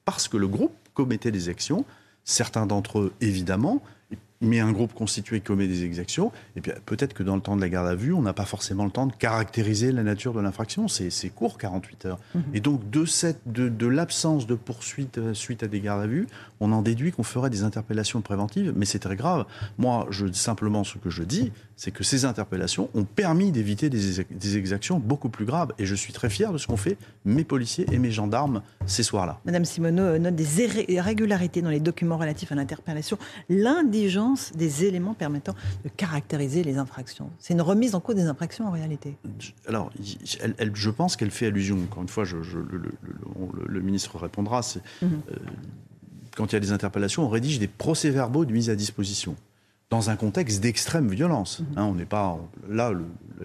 parce 0.05 0.27
que 0.27 0.37
le 0.37 0.47
groupe 0.47 0.75
commettait 0.93 1.31
des 1.31 1.49
actions, 1.49 1.83
certains 2.23 2.67
d'entre 2.67 2.99
eux, 2.99 3.13
évidemment, 3.21 3.81
mais 4.41 4.59
un 4.59 4.71
groupe 4.71 4.93
constitué 4.93 5.39
commet 5.39 5.67
des 5.67 5.83
exactions, 5.83 6.31
et 6.55 6.61
puis 6.61 6.71
peut-être 6.85 7.13
que 7.13 7.23
dans 7.23 7.35
le 7.35 7.41
temps 7.41 7.55
de 7.55 7.61
la 7.61 7.69
garde 7.69 7.87
à 7.87 7.95
vue, 7.95 8.13
on 8.13 8.21
n'a 8.21 8.33
pas 8.33 8.45
forcément 8.45 8.85
le 8.85 8.91
temps 8.91 9.07
de 9.07 9.13
caractériser 9.13 9.91
la 9.91 10.03
nature 10.03 10.33
de 10.33 10.41
l'infraction. 10.41 10.87
C'est 10.87 11.29
court, 11.29 11.57
48 11.57 12.05
heures. 12.05 12.19
Mhm. 12.33 12.43
Et 12.53 12.59
donc, 12.59 12.89
de, 12.89 13.05
cette, 13.05 13.41
de, 13.45 13.69
de 13.69 13.87
l'absence 13.87 14.47
de 14.47 14.55
poursuite 14.55 15.17
euh, 15.17 15.33
suite 15.33 15.63
à 15.63 15.67
des 15.67 15.79
gardes 15.79 16.01
à 16.01 16.07
vue, 16.07 16.27
on 16.59 16.71
en 16.71 16.81
déduit 16.81 17.11
qu'on 17.11 17.23
ferait 17.23 17.49
des 17.49 17.63
interpellations 17.63 18.21
préventives, 18.21 18.73
mais 18.75 18.85
c'est 18.85 18.99
très 18.99 19.15
grave. 19.15 19.45
Moi, 19.77 20.07
je, 20.09 20.31
simplement, 20.31 20.83
ce 20.83 20.97
que 20.97 21.09
je 21.09 21.23
dis, 21.23 21.51
c'est 21.75 21.91
que 21.91 22.03
ces 22.03 22.25
interpellations 22.25 22.89
ont 22.93 23.03
permis 23.03 23.51
d'éviter 23.51 23.89
des, 23.89 24.23
des, 24.29 24.57
exactions 24.57 24.99
beaucoup 24.99 25.29
plus 25.29 25.45
graves. 25.45 25.73
Et 25.77 25.85
je 25.85 25.95
suis 25.95 26.13
très 26.13 26.29
fier 26.29 26.53
de 26.53 26.57
ce 26.57 26.67
qu'ont 26.67 26.77
fait 26.77 26.97
mes 27.25 27.43
policiers 27.43 27.85
et 27.91 27.97
mes 27.97 28.11
gendarmes 28.11 28.61
ces 28.85 29.03
soirs-là. 29.03 29.39
Madame 29.45 29.65
Simoneau 29.65 30.17
note 30.17 30.35
des 30.35 30.61
irrégularités 30.87 31.61
dans 31.61 31.69
les 31.69 31.79
documents 31.79 32.17
relatifs 32.17 32.51
à 32.51 32.55
l'interpellation, 32.55 33.17
l'indigence 33.49 34.53
des 34.53 34.85
éléments 34.85 35.13
permettant 35.13 35.55
de 35.83 35.89
caractériser 35.89 36.63
les 36.63 36.77
infractions. 36.77 37.29
C'est 37.39 37.53
une 37.53 37.61
remise 37.61 37.95
en 37.95 37.99
cause 37.99 38.15
des 38.15 38.25
infractions 38.25 38.67
en 38.67 38.71
réalité. 38.71 39.17
Alors, 39.67 39.91
elle, 40.57 40.71
je 40.75 40.89
pense 40.89 41.15
qu'elle 41.15 41.31
fait 41.31 41.47
allusion. 41.47 41.77
Encore 41.83 42.03
une 42.03 42.09
fois, 42.09 42.23
je, 42.23 42.37
le, 42.37 43.81
ministre 43.81 44.17
répondra. 44.17 44.61
Mhm. 45.01 45.09
Euh, 45.31 45.35
quand 46.35 46.51
il 46.51 46.53
y 46.53 46.57
a 46.57 46.59
des 46.59 46.71
interpellations, 46.71 47.23
on 47.23 47.29
rédige 47.29 47.59
des 47.59 47.67
procès-verbaux 47.67 48.45
de 48.45 48.51
mise 48.51 48.69
à 48.69 48.75
disposition 48.75 49.35
dans 49.95 50.09
un 50.09 50.17
contexte 50.17 50.61
d'extrême 50.61 51.07
violence. 51.07 51.59
Mhm. 51.59 51.67
Hein, 51.77 51.83
on 51.85 51.95
n'est 51.95 52.05
pas 52.05 52.37
là. 52.69 52.91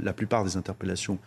la 0.01 0.13
plupart 0.13 0.45
des 0.45 0.57
interpellations 0.57 1.19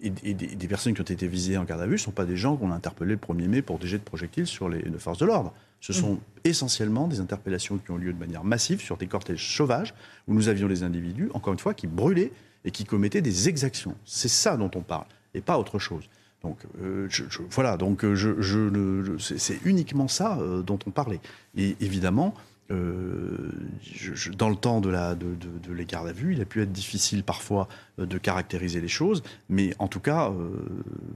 et, 0.00 0.10
des, 0.10 0.68
personnes 0.68 0.94
qui 0.94 1.00
ont 1.00 1.04
été 1.04 1.26
visées 1.26 1.56
en 1.56 1.64
garde 1.64 1.80
à 1.80 1.86
vue 1.86 1.92
ne 1.92 1.96
sont 1.96 2.12
pas 2.12 2.24
des 2.24 2.36
gens 2.36 2.56
qu'on 2.56 2.70
a 2.70 2.74
interpellés 2.74 3.12
le 3.12 3.16
1er 3.16 3.48
mai 3.48 3.62
pour 3.62 3.78
des 3.80 3.88
jets 3.88 3.98
de 3.98 4.04
projectiles 4.04 4.46
sur 4.46 4.68
les, 4.68 4.82
forces 4.98 5.18
de 5.18 5.26
l'ordre. 5.26 5.52
Ce 5.80 5.92
sont 5.92 6.14
mhm. 6.14 6.20
essentiellement 6.44 7.06
des 7.06 7.20
interpellations 7.20 7.78
qui 7.78 7.90
ont 7.92 7.96
lieu 7.96 8.12
de 8.12 8.18
manière 8.18 8.42
massive 8.42 8.80
sur 8.80 8.96
des 8.96 9.06
cortèges 9.06 9.56
sauvages 9.56 9.94
où 10.26 10.34
nous 10.34 10.48
avions 10.48 10.66
des 10.66 10.82
individus, 10.82 11.30
encore 11.34 11.52
une 11.52 11.58
fois, 11.58 11.74
qui 11.74 11.86
brûlaient 11.86 12.32
et 12.64 12.72
qui 12.72 12.84
commettaient 12.84 13.22
des 13.22 13.48
exactions. 13.48 13.94
C'est 14.04 14.28
ça 14.28 14.56
dont 14.56 14.70
on 14.74 14.82
parle 14.82 15.06
et 15.34 15.40
pas 15.40 15.58
autre 15.58 15.78
chose. 15.78 16.08
Donc 16.42 16.58
euh, 16.80 17.08
voilà, 17.50 17.76
donc 17.76 18.04
euh, 18.04 18.14
je, 18.14 19.16
c'est 19.18 19.58
uniquement 19.64 20.06
ça 20.06 20.38
euh, 20.38 20.62
dont 20.62 20.78
on 20.86 20.90
parlait. 20.90 21.20
Et 21.56 21.76
évidemment, 21.80 22.34
euh, 22.70 23.50
je, 23.80 24.30
dans 24.30 24.50
le 24.50 24.56
temps 24.56 24.80
de, 24.80 24.90
la, 24.90 25.14
de, 25.14 25.26
de, 25.34 25.72
les 25.72 25.86
gardes 25.86 26.08
à 26.08 26.12
vue, 26.12 26.34
il 26.34 26.40
a 26.42 26.44
pu 26.44 26.60
être 26.60 26.70
difficile 26.70 27.24
parfois 27.24 27.66
euh, 27.98 28.04
de 28.04 28.18
caractériser 28.18 28.82
les 28.82 28.88
choses, 28.88 29.22
mais 29.48 29.74
en 29.78 29.88
tout 29.88 30.00
cas, 30.00 30.28
euh, 30.28 30.50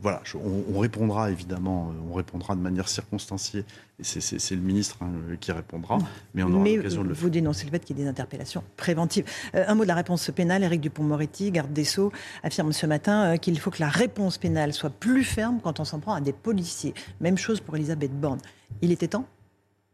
voilà, 0.01 0.23
on, 0.35 0.79
répondra 0.79 1.31
évidemment, 1.31 1.93
on 2.11 2.15
répondra 2.15 2.55
de 2.57 2.61
manière 2.61 2.89
circonstanciée, 2.89 3.67
et 3.99 4.05
c'est 4.05 4.55
le 4.55 4.63
ministre 4.63 4.97
hein, 5.03 5.11
qui 5.41 5.53
répondra, 5.53 5.99
mais 6.35 6.43
on 6.43 6.53
aura 6.53 6.65
l'occasion 6.65 7.03
de 7.03 7.09
le 7.09 7.15
faire. 7.15 7.23
Vous 7.23 7.31
dénoncez 7.31 7.67
le 7.67 7.71
fait 7.71 7.85
qu'il 7.85 7.99
y 7.99 8.01
ait 8.01 8.05
des 8.05 8.11
interpellations 8.11 8.65
préventives. 8.79 9.25
un 9.53 9.75
mot 9.75 9.83
de 9.83 9.89
la 9.89 9.95
réponse 9.95 10.31
pénale, 10.35 10.65
Éric 10.65 10.81
Dupont-Moretti, 10.81 11.51
garde 11.51 11.73
des 11.73 11.85
Sceaux, 11.85 12.13
affirme 12.43 12.73
ce 12.73 12.87
matin 12.87 13.37
qu'il 13.37 13.59
faut 13.59 13.71
que 13.71 13.81
la 13.81 13.91
réponse 13.91 14.39
pénale 14.39 14.73
soit 14.73 14.91
plus 14.91 15.23
ferme 15.23 15.61
quand 15.63 15.81
on 15.81 15.85
s'en 15.85 16.01
prend 16.01 16.15
à 16.15 16.23
des 16.23 16.33
policiers. 16.33 16.95
Même 17.21 17.37
chose 17.37 17.61
pour 17.61 17.77
Elisabeth 17.77 18.19
Borne. 18.19 18.41
Il 18.81 18.91
était 18.91 19.09
temps 19.09 19.27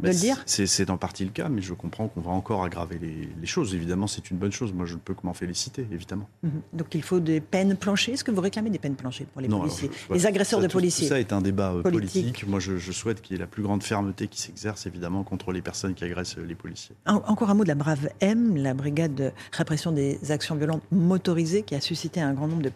bah, 0.00 0.10
c'est 0.46 0.90
en 0.90 0.96
partie 0.96 1.24
le 1.24 1.30
cas, 1.30 1.48
mais 1.48 1.60
je 1.60 1.74
comprends 1.74 2.06
qu'on 2.06 2.20
va 2.20 2.30
encore 2.30 2.62
aggraver 2.62 3.00
les, 3.00 3.46
choses. 3.46 3.74
Évidemment, 3.74 4.06
c'est 4.06 4.30
une 4.30 4.36
bonne 4.36 4.52
chose. 4.52 4.72
Moi, 4.72 4.86
je 4.86 4.94
ne 4.94 4.98
peux 4.98 5.14
que 5.14 5.24
m'en 5.24 5.34
féliciter, 5.34 5.86
évidemment. 5.90 6.28
Mhm. 6.44 6.60
Donc, 6.72 6.94
il 6.94 7.02
faut 7.02 7.18
des 7.18 7.40
peines 7.40 7.76
planchées. 7.76 8.12
Est-ce 8.12 8.22
que 8.22 8.30
vous 8.30 8.40
réclamez 8.40 8.70
des 8.70 8.78
peines 8.78 8.94
planchées 8.94 9.26
pour 9.32 9.40
les 9.40 9.48
policiers 9.48 9.90
Les 10.12 10.26
agresseurs 10.26 10.60
de 10.60 10.68
policiers 10.68 11.08
Tout 11.08 11.14
ça 11.14 11.20
est 11.20 11.32
un 11.32 11.40
débat 11.40 11.72
euh, 11.72 11.82
politique. 11.82 12.46
Moi, 12.46 12.60
je, 12.60 12.78
souhaite 12.92 13.22
qu'il 13.22 13.34
y 13.34 13.38
ait 13.38 13.40
la 13.40 13.46
plus 13.46 13.62
grande 13.62 13.82
fermeté 13.82 14.28
qui 14.28 14.40
s'exerce, 14.40 14.86
évidemment, 14.86 15.24
contre 15.24 15.52
les 15.52 15.62
personnes 15.62 15.94
qui 15.94 16.04
agressent 16.04 16.36
les 16.36 16.54
policiers. 16.54 16.94
encore 17.06 17.50
un 17.50 17.54
mot 17.54 17.64
de 17.64 17.68
la 17.68 17.74
Brave 17.74 18.08
M, 18.20 18.56
la 18.56 18.74
brigade 18.74 19.14
de 19.14 19.32
répression 19.52 19.90
des 19.90 20.30
actions 20.30 20.54
violentes 20.54 20.82
motorisées, 20.92 21.62
qui 21.62 21.74
a 21.74 21.80
suscité 21.80 22.20
un 22.20 22.34
grand 22.34 22.46
nombre 22.46 22.62
de, 22.62 22.70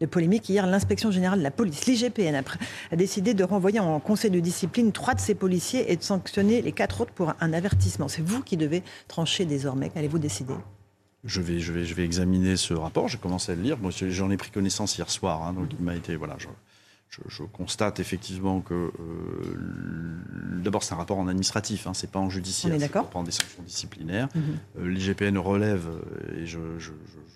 de 0.00 0.06
polémiques. 0.06 0.48
Hier, 0.48 0.66
l'inspection 0.66 1.10
générale 1.10 1.40
de 1.40 1.44
la 1.44 1.50
police, 1.50 1.86
l'IGPN, 1.86 2.36
a, 2.36 2.42
a 2.92 2.96
décidé 2.96 3.34
de 3.34 3.42
renvoyer 3.42 3.80
en 3.80 3.98
conseil 3.98 4.30
de 4.30 4.40
discipline 4.40 4.92
trois 4.92 5.14
de 5.14 5.20
ses 5.20 5.34
policiers 5.34 5.90
et 5.90 5.96
de 5.96 6.02
sanctionner 6.02 6.51
les 6.60 6.72
quatre 6.72 7.00
autres 7.00 7.12
pour 7.12 7.32
un 7.40 7.52
avertissement. 7.52 8.08
C'est 8.08 8.22
vous 8.22 8.42
qui 8.42 8.56
devez 8.56 8.82
trancher 9.08 9.46
désormais. 9.46 9.88
Qu'allez-vous 9.88 10.18
décider? 10.18 10.54
Je 11.24 11.40
vais, 11.40 11.60
je, 11.60 11.72
vais, 11.72 11.84
je 11.84 11.94
vais 11.94 12.04
examiner 12.04 12.56
ce 12.56 12.74
rapport. 12.74 13.08
J'ai 13.08 13.18
commencé 13.18 13.52
à 13.52 13.54
le 13.54 13.62
lire. 13.62 13.78
Moi, 13.78 13.92
j'en 13.92 14.30
ai 14.30 14.36
pris 14.36 14.50
connaissance 14.50 14.98
hier 14.98 15.08
soir. 15.08 15.42
Hein, 15.42 15.52
donc, 15.52 15.68
il 15.78 15.84
m'a 15.84 15.94
été. 15.94 16.16
Voilà, 16.16 16.36
je, 16.38 17.42
constate 17.44 18.00
effectivement 18.00 18.60
que. 18.60 18.74
Euh, 18.74 18.90
d'abord, 20.62 20.82
c'est 20.82 20.94
un 20.94 20.96
rapport 20.96 21.18
en 21.18 21.28
administratif, 21.28 21.86
hein, 21.86 21.94
c'est 21.94 22.10
pas 22.10 22.18
en 22.18 22.28
judiciaire. 22.28 22.74
C'est 22.78 22.90
pour 22.90 23.08
prendre 23.08 23.26
des 23.26 23.32
sanctions 23.32 23.62
disciplinaires. 23.62 24.28
Mhm. 24.34 24.42
Euh, 24.78 24.88
L'IGPN 24.88 25.38
relève, 25.38 25.86
euh, 25.88 26.42
et 26.42 26.46
je, 26.46 26.58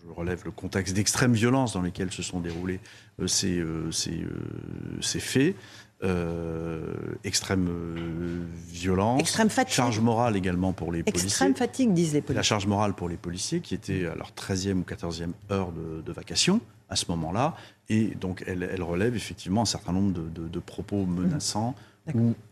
relève 0.08 0.42
le 0.44 0.50
contexte 0.50 0.94
d'extrême 0.94 1.34
violence 1.34 1.74
dans 1.74 1.82
lequel 1.82 2.10
se 2.12 2.22
sont 2.22 2.40
déroulés 2.40 2.78
ces, 3.26 3.60
ces 3.90 5.20
faits. 5.20 5.56
Euh, 6.02 6.92
extrême 7.24 7.68
euh, 7.70 8.44
violence, 8.68 9.18
extrême 9.18 9.48
fatigue. 9.48 9.74
charge 9.74 9.98
morale 9.98 10.36
également 10.36 10.74
pour 10.74 10.92
les 10.92 11.02
policiers. 11.02 11.28
Extrême 11.28 11.54
fatigue, 11.54 11.94
disent 11.94 12.12
les 12.12 12.20
policiers. 12.20 12.36
La 12.36 12.42
charge 12.42 12.66
morale 12.66 12.92
pour 12.92 13.08
les 13.08 13.16
policiers 13.16 13.60
qui 13.60 13.74
étaient 13.74 14.04
à 14.04 14.14
leur 14.14 14.32
13e 14.32 14.74
ou 14.74 14.82
14e 14.82 15.30
heure 15.50 15.72
de, 15.72 16.12
vacation 16.12 16.60
à 16.90 16.96
ce 16.96 17.06
moment-là. 17.08 17.54
Et 17.88 18.08
donc, 18.08 18.44
elle, 18.46 18.82
relève 18.82 19.16
effectivement 19.16 19.62
un 19.62 19.66
certain 19.66 19.92
nombre 19.92 20.12
de, 20.12 20.58
propos 20.60 21.06
menaçants 21.06 21.74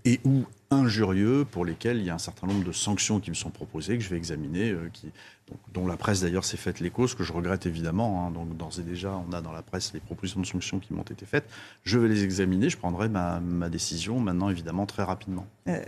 et 0.05 0.21
ou 0.25 0.45
injurieux 0.71 1.45
pour 1.51 1.65
lesquels 1.65 1.99
il 1.99 2.05
y 2.05 2.11
a 2.11 2.15
un 2.15 2.19
certain 2.19 2.47
nombre 2.47 2.65
de 2.65 2.73
sanctions 2.73 3.21
qui 3.21 3.31
me 3.31 3.35
sont 3.35 3.51
proposées, 3.51 3.97
que 3.97 4.05
je 4.05 4.11
vais 4.11 4.17
examiner, 4.17 4.71
euh, 4.71 4.91
qui, 4.93 5.11
dont 5.73 5.87
la 5.87 5.97
presse 5.97 6.21
d'ailleurs 6.21 6.45
s'est 6.45 6.57
faite 6.57 6.81
l'écho, 6.81 7.07
ce 7.07 7.15
que 7.15 7.25
je 7.25 7.33
regrette 7.33 7.67
évidemment. 7.67 8.27
Hein. 8.27 8.31
donc 8.31 8.57
d'ores 8.57 8.79
et 8.79 8.83
déjà, 8.83 9.21
on 9.29 9.33
a 9.33 9.41
dans 9.41 9.53
la 9.53 9.63
presse 9.63 9.93
les 9.93 10.01
propositions 10.01 10.41
de 10.41 10.47
sanctions 10.47 10.79
qui 10.79 10.93
m'ont 10.93 11.03
été 11.03 11.27
faites. 11.27 11.49
Je 11.85 11.99
vais 11.99 12.09
les 12.09 12.25
examiner, 12.25 12.71
je 12.71 12.79
prendrai 12.79 13.09
ma, 13.09 13.41
décision 13.69 14.21
maintenant 14.21 14.51
évidemment 14.51 14.87
très 14.87 15.03
rapidement. 15.03 15.47
Euh, 15.69 15.81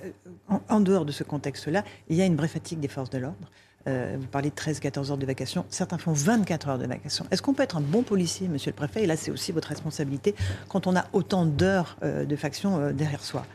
en, 0.49 0.81
dehors 0.81 1.05
de 1.05 1.13
ce 1.13 1.25
contexte-là, 1.25 1.85
il 2.09 2.17
y 2.17 2.23
a 2.23 2.27
une 2.27 2.37
vraie 2.37 2.49
fatigue 2.49 2.81
des 2.81 2.89
forces 2.89 3.11
de 3.11 3.19
l'ordre. 3.19 3.51
Euh, 3.87 4.17
vous 4.19 4.27
parlez 4.27 4.51
de 4.51 4.55
13-14 4.55 5.13
heures 5.13 5.19
de 5.19 5.27
vacation. 5.27 5.65
Certains 5.69 5.99
font 5.99 6.13
24 6.13 6.69
heures 6.69 6.79
de 6.79 6.87
vacation. 6.87 7.25
Est-ce 7.31 7.41
qu'on 7.41 7.55
peut 7.55 7.63
être 7.63 7.77
un 7.77 7.81
bon 7.81 8.03
policier, 8.03 8.49
monsieur 8.49 8.73
le 8.73 8.77
préfet? 8.77 9.05
Et 9.05 9.07
là, 9.07 9.17
c'est 9.17 9.31
aussi 9.31 9.53
votre 9.53 9.69
responsabilité 9.69 10.35
quand 10.69 10.89
on 10.89 10.97
a 10.97 11.05
autant 11.13 11.47
d'heures 11.47 11.97
de 12.03 12.37
faction 12.37 12.91
derrière 12.91 13.23
soi. 13.23 13.47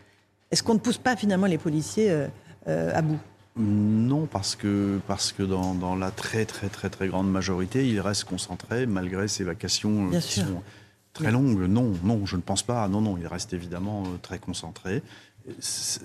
Est-ce 0.52 0.64
qu'on 0.64 0.74
ne 0.74 0.80
pousse 0.80 0.98
pas 0.98 1.16
finalement 1.16 1.48
les 1.48 1.58
policiers 1.58 2.12
euh, 2.12 2.28
euh, 2.68 2.92
à 2.94 3.02
bout? 3.02 3.20
Non, 3.58 4.28
parce 4.28 4.56
que, 4.56 5.00
parce 5.08 5.32
que 5.32 5.44
dans, 5.44 5.74
dans, 5.74 5.96
la 5.96 6.12
très 6.12 6.46
très 6.46 6.70
très 6.70 6.90
très 6.90 7.08
grande 7.08 7.30
majorité, 7.30 7.88
ils 7.88 8.00
restent 8.00 8.26
concentrés 8.26 8.86
malgré 8.86 9.28
ces 9.28 9.44
vacations 9.44 10.10
euh, 10.12 10.20
qui 10.20 10.40
sont 10.40 10.62
très 11.14 11.32
longues. 11.32 11.68
Non, 11.68 11.94
non, 12.04 12.26
je 12.26 12.36
ne 12.36 12.42
pense 12.42 12.64
pas. 12.64 12.88
Non, 12.88 13.02
non, 13.02 13.18
ils 13.18 13.28
restent 13.28 13.54
évidemment 13.54 14.04
très 14.22 14.40
concentrés. 14.40 15.04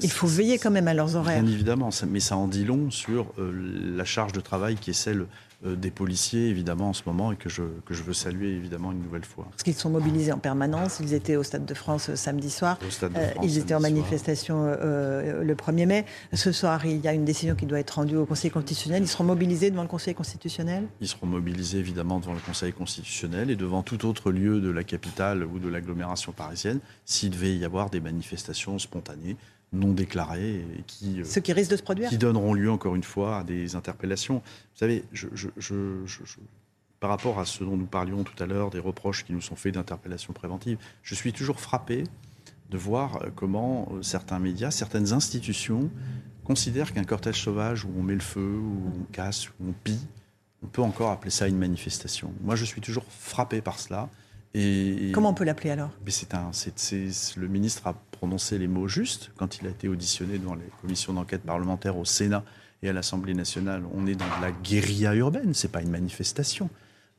Il 0.02 0.10
faut 0.10 0.26
veiller 0.26 0.58
quand 0.58 0.70
même 0.70 0.88
à 0.88 0.94
leurs 0.94 1.14
horaires. 1.14 1.42
Bien 1.42 1.52
évidemment, 1.52 1.90
mais 2.08 2.20
ça 2.20 2.36
en 2.36 2.48
dit 2.48 2.64
long 2.64 2.90
sur 2.90 3.32
la 3.38 4.04
charge 4.04 4.32
de 4.32 4.40
travail 4.40 4.76
qui 4.76 4.90
est 4.90 4.94
celle 4.94 5.26
des 5.74 5.90
policiers, 5.90 6.48
évidemment, 6.48 6.90
en 6.90 6.92
ce 6.92 7.02
moment, 7.06 7.32
et 7.32 7.36
que 7.36 7.48
je, 7.48 7.62
que 7.84 7.94
je 7.94 8.02
veux 8.02 8.12
saluer, 8.12 8.50
évidemment, 8.50 8.92
une 8.92 9.02
nouvelle 9.02 9.24
fois. 9.24 9.46
Parce 9.50 9.62
qu'ils 9.62 9.74
sont 9.74 9.90
mobilisés 9.90 10.32
en 10.32 10.38
permanence. 10.38 11.00
Ils 11.00 11.14
étaient 11.14 11.36
au 11.36 11.42
Stade 11.42 11.64
de 11.64 11.74
France 11.74 12.10
euh, 12.10 12.16
samedi 12.16 12.50
soir. 12.50 12.78
Euh, 13.02 13.30
ils 13.42 13.58
étaient 13.58 13.74
en 13.74 13.80
manifestation 13.80 14.66
le 14.66 15.54
1er 15.54 15.86
mai. 15.86 16.04
Ce 16.32 16.52
soir, 16.52 16.84
il 16.86 17.00
y 17.00 17.08
a 17.08 17.12
une 17.12 17.24
décision 17.24 17.54
qui 17.54 17.66
doit 17.66 17.80
être 17.80 17.90
rendue 17.92 18.16
au 18.16 18.26
Conseil 18.26 18.50
constitutionnel. 18.50 19.02
Ils 19.02 19.08
seront 19.08 19.24
mobilisés 19.24 19.70
devant 19.70 19.82
le 19.82 19.88
Conseil 19.88 20.14
constitutionnel? 20.14 20.84
Ils 21.00 21.08
seront 21.08 21.26
mobilisés, 21.26 21.78
évidemment, 21.78 22.20
devant 22.20 22.34
le 22.34 22.40
Conseil 22.40 22.72
constitutionnel 22.72 23.50
et 23.50 23.56
devant 23.56 23.82
tout 23.82 24.06
autre 24.06 24.30
lieu 24.30 24.60
de 24.60 24.70
la 24.70 24.84
capitale 24.84 25.44
ou 25.44 25.58
de 25.58 25.68
l'agglomération 25.68 26.32
parisienne, 26.32 26.80
s'il 27.04 27.30
devait 27.30 27.56
y 27.56 27.64
avoir 27.64 27.90
des 27.90 28.00
manifestations 28.00 28.78
spontanées 28.78 29.36
non 29.72 29.92
déclarés 29.92 30.64
et 30.78 30.82
qui, 30.86 31.20
euh, 31.20 31.24
Ce 31.24 31.40
qui 31.40 31.52
risque 31.52 31.70
de 31.70 31.76
se 31.76 31.82
produire 31.82 32.08
qui 32.08 32.18
donneront 32.18 32.54
lieu 32.54 32.70
encore 32.70 32.94
une 32.94 33.02
fois 33.02 33.38
à 33.38 33.44
des 33.44 33.74
interpellations. 33.74 34.36
Vous 34.36 34.78
savez, 34.78 35.04
je, 35.12 35.26
par 37.00 37.10
rapport 37.10 37.38
à 37.38 37.44
ce 37.44 37.64
dont 37.64 37.76
nous 37.76 37.86
parlions 37.86 38.24
tout 38.24 38.40
à 38.42 38.46
l'heure, 38.46 38.70
des 38.70 38.78
reproches 38.78 39.24
qui 39.24 39.32
nous 39.32 39.40
sont 39.40 39.56
faits 39.56 39.74
d'interpellations 39.74 40.32
préventives, 40.32 40.78
je 41.02 41.14
suis 41.14 41.32
toujours 41.32 41.60
frappé 41.60 42.04
de 42.70 42.78
voir 42.78 43.22
euh, 43.22 43.30
comment 43.34 43.88
euh, 43.92 44.02
certains 44.02 44.38
médias, 44.38 44.70
certaines 44.70 45.12
institutions 45.12 45.90
considèrent 46.44 46.92
qu'un 46.92 47.04
cortège 47.04 47.42
sauvage 47.42 47.84
où 47.84 47.90
on 47.96 48.02
met 48.02 48.14
le 48.14 48.20
feu, 48.20 48.56
où 48.58 48.92
on 49.00 49.12
casse, 49.12 49.48
où 49.48 49.68
on 49.68 49.72
pille, 49.72 50.06
on 50.62 50.66
peut 50.66 50.82
encore 50.82 51.10
appeler 51.10 51.30
ça 51.30 51.48
une 51.48 51.58
manifestation. 51.58 52.32
Moi, 52.40 52.56
je 52.56 52.64
suis 52.64 52.80
toujours 52.80 53.04
frappé 53.08 53.60
par 53.60 53.78
cela. 53.78 54.08
Et, 54.54 55.10
Comment 55.12 55.30
on 55.30 55.34
peut 55.34 55.44
l'appeler 55.44 55.70
alors? 55.70 55.90
C'est 56.06 56.34
un, 56.34 56.50
Le 57.36 57.46
ministre 57.48 57.86
a 57.86 57.94
prononcé 58.10 58.58
les 58.58 58.68
mots 58.68 58.88
justes 58.88 59.30
quand 59.36 59.58
il 59.58 59.66
a 59.66 59.70
été 59.70 59.88
auditionné 59.88 60.38
devant 60.38 60.54
les 60.54 60.68
commissions 60.80 61.12
d'enquête 61.12 61.42
parlementaires 61.42 61.98
au 61.98 62.04
Sénat 62.04 62.44
et 62.82 62.88
à 62.88 62.92
l'Assemblée 62.92 63.34
nationale. 63.34 63.82
On 63.94 64.06
est 64.06 64.14
dans 64.14 64.24
de 64.24 64.42
la 64.42 64.52
guérilla 64.52 65.14
urbaine, 65.14 65.54
c'est 65.54 65.70
pas 65.70 65.82
une 65.82 65.90
manifestation. 65.90 66.70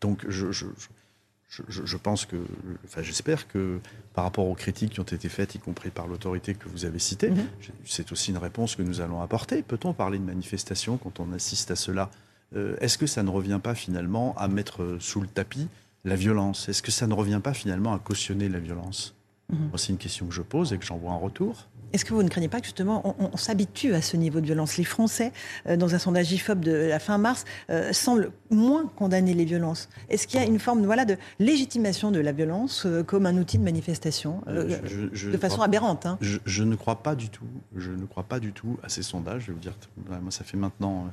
Donc 0.01 0.25
je, 0.27 0.51
je, 0.51 0.65
je, 1.49 1.63
je, 1.69 1.97
pense 1.97 2.25
que, 2.25 2.37
enfin 2.85 3.01
j'espère 3.01 3.47
que 3.47 3.79
par 4.13 4.23
rapport 4.23 4.47
aux 4.47 4.55
critiques 4.55 4.93
qui 4.93 4.99
ont 4.99 5.03
été 5.03 5.29
faites, 5.29 5.55
y 5.55 5.59
compris 5.59 5.89
par 5.89 6.07
l'autorité 6.07 6.53
que 6.53 6.69
vous 6.69 6.85
avez 6.85 6.99
citée, 6.99 7.29
mhm. 7.29 7.45
c'est 7.85 8.11
aussi 8.11 8.31
une 8.31 8.37
réponse 8.37 8.75
que 8.75 8.83
nous 8.83 9.01
allons 9.01 9.21
apporter. 9.21 9.61
Peut-on 9.61 9.93
parler 9.93 10.19
de 10.19 10.23
manifestation 10.23 10.97
quand 10.97 11.19
on 11.19 11.31
assiste 11.33 11.71
à 11.71 11.75
cela? 11.75 12.09
Euh, 12.55 12.75
Est-ce 12.79 12.97
que 12.97 13.07
ça 13.07 13.23
ne 13.23 13.29
revient 13.29 13.59
pas 13.61 13.75
finalement 13.75 14.35
à 14.37 14.47
mettre 14.47 14.97
sous 14.99 15.21
le 15.21 15.27
tapis 15.27 15.67
la 16.05 16.15
violence 16.15 16.69
Est-ce 16.69 16.81
que 16.81 16.91
ça 16.91 17.07
ne 17.07 17.13
revient 17.13 17.41
pas 17.43 17.53
finalement 17.53 17.93
à 17.93 17.99
cautionner 17.99 18.49
la 18.49 18.59
violence 18.59 19.15
mhm. 19.51 19.71
C'est 19.75 19.89
une 19.89 19.97
question 19.97 20.27
que 20.27 20.33
je 20.33 20.41
pose 20.41 20.73
et 20.73 20.77
que 20.77 20.85
j'envoie 20.85 21.11
en 21.11 21.19
retour. 21.19 21.67
Est-ce 21.93 22.03
que 22.03 22.13
vous 22.13 22.23
ne 22.23 22.27
craignez 22.27 22.49
pas 22.49 22.59
que 22.59 22.65
justement 22.65 23.15
on, 23.19 23.37
s'habitue 23.37 23.93
à 23.93 24.01
ce 24.01 24.17
niveau 24.17 24.41
de 24.41 24.45
violence? 24.45 24.77
Les 24.77 24.83
Français, 24.83 25.31
euh, 25.67 25.77
dans 25.77 25.95
un 25.95 25.99
sondage 25.99 26.31
IFOP 26.31 26.59
de 26.59 26.71
la 26.71 26.99
fin 26.99 27.17
mars, 27.17 27.45
euh, 27.69 27.93
semblent 27.93 28.31
moins 28.49 28.91
condamner 28.95 29.33
les 29.33 29.45
violences. 29.45 29.89
Est-ce 30.09 30.27
qu'il 30.27 30.39
y 30.39 30.43
a 30.43 30.45
une 30.45 30.59
forme 30.59 30.85
voilà, 30.85 31.05
de 31.05 31.17
légitimation 31.39 32.11
de 32.11 32.19
la 32.19 32.33
violence 32.33 32.85
euh, 32.85 33.03
comme 33.03 33.25
un 33.25 33.37
outil 33.37 33.57
de 33.57 33.63
manifestation 33.63 34.41
de 34.47 35.37
façon 35.37 35.61
aberrante 35.61 36.05
hein? 36.05 36.17
Je, 36.21 36.39
je, 36.45 36.63
ne 36.63 36.75
crois 36.75 37.01
pas 37.03 37.15
du 37.15 37.29
tout. 37.29 37.47
Je 37.75 37.91
ne 37.91 38.05
crois 38.05 38.23
pas 38.23 38.39
du 38.39 38.51
tout 38.51 38.77
à 38.83 38.89
ces 38.89 39.03
sondages. 39.03 39.43
Je 39.43 39.47
vais 39.47 39.53
vous 39.53 39.59
dire, 39.59 39.75
moi 40.21 40.31
ça 40.31 40.43
fait 40.43 40.57
maintenant 40.57 41.07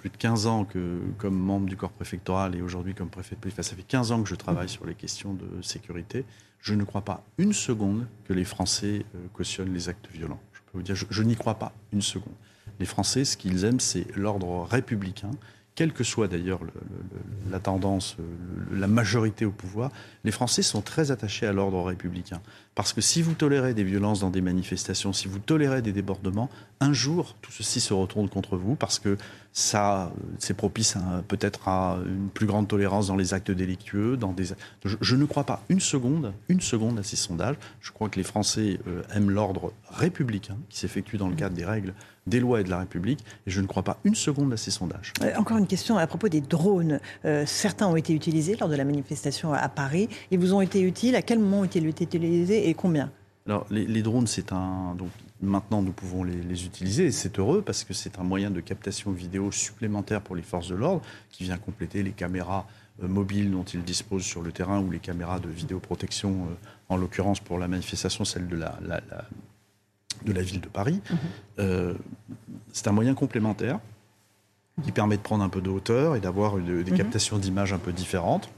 plus 0.00 0.08
de 0.08 0.16
15 0.16 0.46
ans 0.46 0.64
que, 0.64 0.98
comme 1.18 1.38
membre 1.38 1.66
du 1.66 1.76
corps 1.76 1.92
préfectoral 1.92 2.56
et 2.56 2.62
aujourd'hui 2.62 2.94
comme 2.94 3.10
préfet 3.10 3.34
de 3.34 3.40
police, 3.40 3.54
ça 3.56 3.76
fait 3.76 3.82
15 3.82 4.12
ans 4.12 4.22
que 4.22 4.30
je 4.30 4.34
travaille 4.34 4.70
sur 4.70 4.86
les 4.86 4.94
questions 4.94 5.34
de 5.34 5.60
sécurité. 5.60 6.24
Je 6.58 6.72
ne 6.72 6.84
crois 6.84 7.02
pas 7.02 7.22
une 7.36 7.52
seconde 7.52 8.06
que 8.24 8.32
les 8.32 8.44
Français 8.44 9.04
euh, 9.14 9.18
cautionnent 9.34 9.74
les 9.74 9.90
actes 9.90 10.08
violents. 10.10 10.40
Je 10.54 10.60
peux 10.60 10.78
vous 10.78 10.82
dire, 10.82 10.94
je 10.96 11.22
n'y 11.22 11.36
crois 11.36 11.56
pas 11.56 11.74
une 11.92 12.00
seconde. 12.00 12.32
Les 12.78 12.86
Français, 12.86 13.26
ce 13.26 13.36
qu'ils 13.36 13.66
aiment, 13.66 13.80
c'est 13.80 14.06
l'ordre 14.16 14.66
républicain 14.70 15.32
quelle 15.80 15.92
que 15.94 16.04
soit 16.04 16.28
d'ailleurs 16.28 16.60
la 17.50 17.58
tendance, 17.58 18.16
la 18.70 18.86
majorité 18.86 19.46
au 19.46 19.50
pouvoir, 19.50 19.90
les 20.24 20.30
Français 20.30 20.60
sont 20.60 20.82
très 20.82 21.10
attachés 21.10 21.46
à 21.46 21.54
l'ordre 21.54 21.82
républicain. 21.82 22.42
Parce 22.80 22.94
que 22.94 23.02
si 23.02 23.20
vous 23.20 23.34
tolérez 23.34 23.74
des 23.74 23.84
violences 23.84 24.20
dans 24.20 24.30
des 24.30 24.40
manifestations, 24.40 25.12
si 25.12 25.28
vous 25.28 25.38
tolérez 25.38 25.82
des 25.82 25.92
débordements, 25.92 26.48
un 26.80 26.94
jour, 26.94 27.36
tout 27.42 27.52
ceci 27.52 27.78
se 27.78 27.92
retourne 27.92 28.30
contre 28.30 28.56
vous 28.56 28.74
parce 28.74 28.98
que 28.98 29.18
ça, 29.52 30.10
c'est 30.38 30.54
propice 30.54 30.96
peut-être 31.28 31.68
à 31.68 31.98
une 32.06 32.30
plus 32.30 32.46
grande 32.46 32.68
tolérance 32.68 33.08
dans 33.08 33.16
les 33.16 33.34
actes 33.34 33.50
délictueux. 33.50 34.16
Dans 34.16 34.32
des... 34.32 34.44
je, 34.82 35.16
ne 35.16 35.26
crois 35.26 35.44
pas 35.44 35.62
une 35.68 35.80
seconde, 35.80 36.32
une 36.48 36.62
seconde 36.62 36.98
à 36.98 37.02
ces 37.02 37.16
sondages. 37.16 37.56
Je 37.82 37.90
crois 37.90 38.08
que 38.08 38.16
les 38.16 38.22
Français 38.22 38.80
euh, 38.86 39.02
aiment 39.14 39.28
l'ordre 39.28 39.74
républicain 39.90 40.56
qui 40.70 40.78
s'effectue 40.78 41.18
dans 41.18 41.28
le 41.28 41.34
cadre 41.34 41.54
des 41.54 41.66
règles 41.66 41.92
des 42.26 42.40
lois 42.40 42.60
et 42.60 42.64
de 42.64 42.70
la 42.70 42.78
République. 42.78 43.20
Et 43.46 43.50
je 43.50 43.60
ne 43.60 43.66
crois 43.66 43.82
pas 43.82 43.98
une 44.04 44.14
seconde 44.14 44.52
à 44.52 44.56
ces 44.56 44.70
sondages. 44.70 45.12
Euh, 45.22 45.32
encore 45.36 45.58
une 45.58 45.66
question 45.66 45.98
à 45.98 46.06
propos 46.06 46.28
des 46.28 46.40
drones. 46.40 47.00
Euh, 47.24 47.44
certains 47.46 47.86
ont 47.86 47.96
été 47.96 48.14
utilisés 48.14 48.56
lors 48.56 48.68
de 48.68 48.76
la 48.76 48.84
manifestation 48.84 49.52
à 49.52 49.68
Paris. 49.68 50.08
Ils 50.30 50.38
vous 50.38 50.54
ont 50.54 50.60
été 50.60 50.80
utiles? 50.80 51.16
À 51.16 51.22
quel 51.22 51.38
moment 51.38 51.60
ont-ils 51.60 51.86
été 51.86 52.04
utilisés? 52.04 52.69
Et 52.70 52.74
combien? 52.74 53.10
Alors, 53.46 53.66
les, 53.70 54.02
drones, 54.02 54.26
c'est 54.26 54.52
un. 54.52 54.94
Donc, 54.96 55.10
maintenant, 55.40 55.82
nous 55.82 55.92
pouvons 55.92 56.22
les, 56.22 56.64
utiliser 56.64 57.06
et 57.06 57.10
c'est 57.10 57.38
heureux 57.38 57.62
parce 57.62 57.84
que 57.84 57.94
c'est 57.94 58.18
un 58.18 58.22
moyen 58.22 58.50
de 58.50 58.60
captation 58.60 59.10
vidéo 59.10 59.50
supplémentaire 59.50 60.20
pour 60.20 60.36
les 60.36 60.42
forces 60.42 60.68
de 60.68 60.74
l'ordre 60.74 61.02
qui 61.30 61.44
vient 61.44 61.56
compléter 61.56 62.02
les 62.02 62.12
caméras 62.12 62.66
euh, 63.02 63.08
mobiles 63.08 63.50
dont 63.50 63.64
ils 63.64 63.82
disposent 63.82 64.24
sur 64.24 64.42
le 64.42 64.52
terrain 64.52 64.80
ou 64.80 64.90
les 64.90 64.98
caméras 64.98 65.40
de 65.40 65.48
vidéoprotection, 65.48 66.48
en 66.88 66.96
l'occurrence 66.96 67.40
pour 67.40 67.58
la 67.58 67.66
manifestation, 67.66 68.24
celle 68.24 68.46
de 68.46 68.56
la, 68.56 68.78
de 70.24 70.32
la 70.32 70.42
ville 70.42 70.60
de 70.60 70.68
Paris. 70.68 71.00
Mhm. 71.10 71.18
Euh, 71.58 71.94
c'est 72.72 72.88
un 72.88 72.92
moyen 72.92 73.14
complémentaire 73.14 73.80
qui 74.84 74.92
permet 74.92 75.16
de 75.16 75.22
prendre 75.22 75.44
un 75.44 75.48
peu 75.48 75.60
de 75.60 75.70
hauteur 75.70 76.16
et 76.16 76.20
d'avoir 76.20 76.56
des 76.56 76.72
mhm. 76.72 76.96
captations 76.96 77.38
d'images 77.38 77.72
un 77.72 77.78
peu 77.78 77.92
différentes 77.92 78.50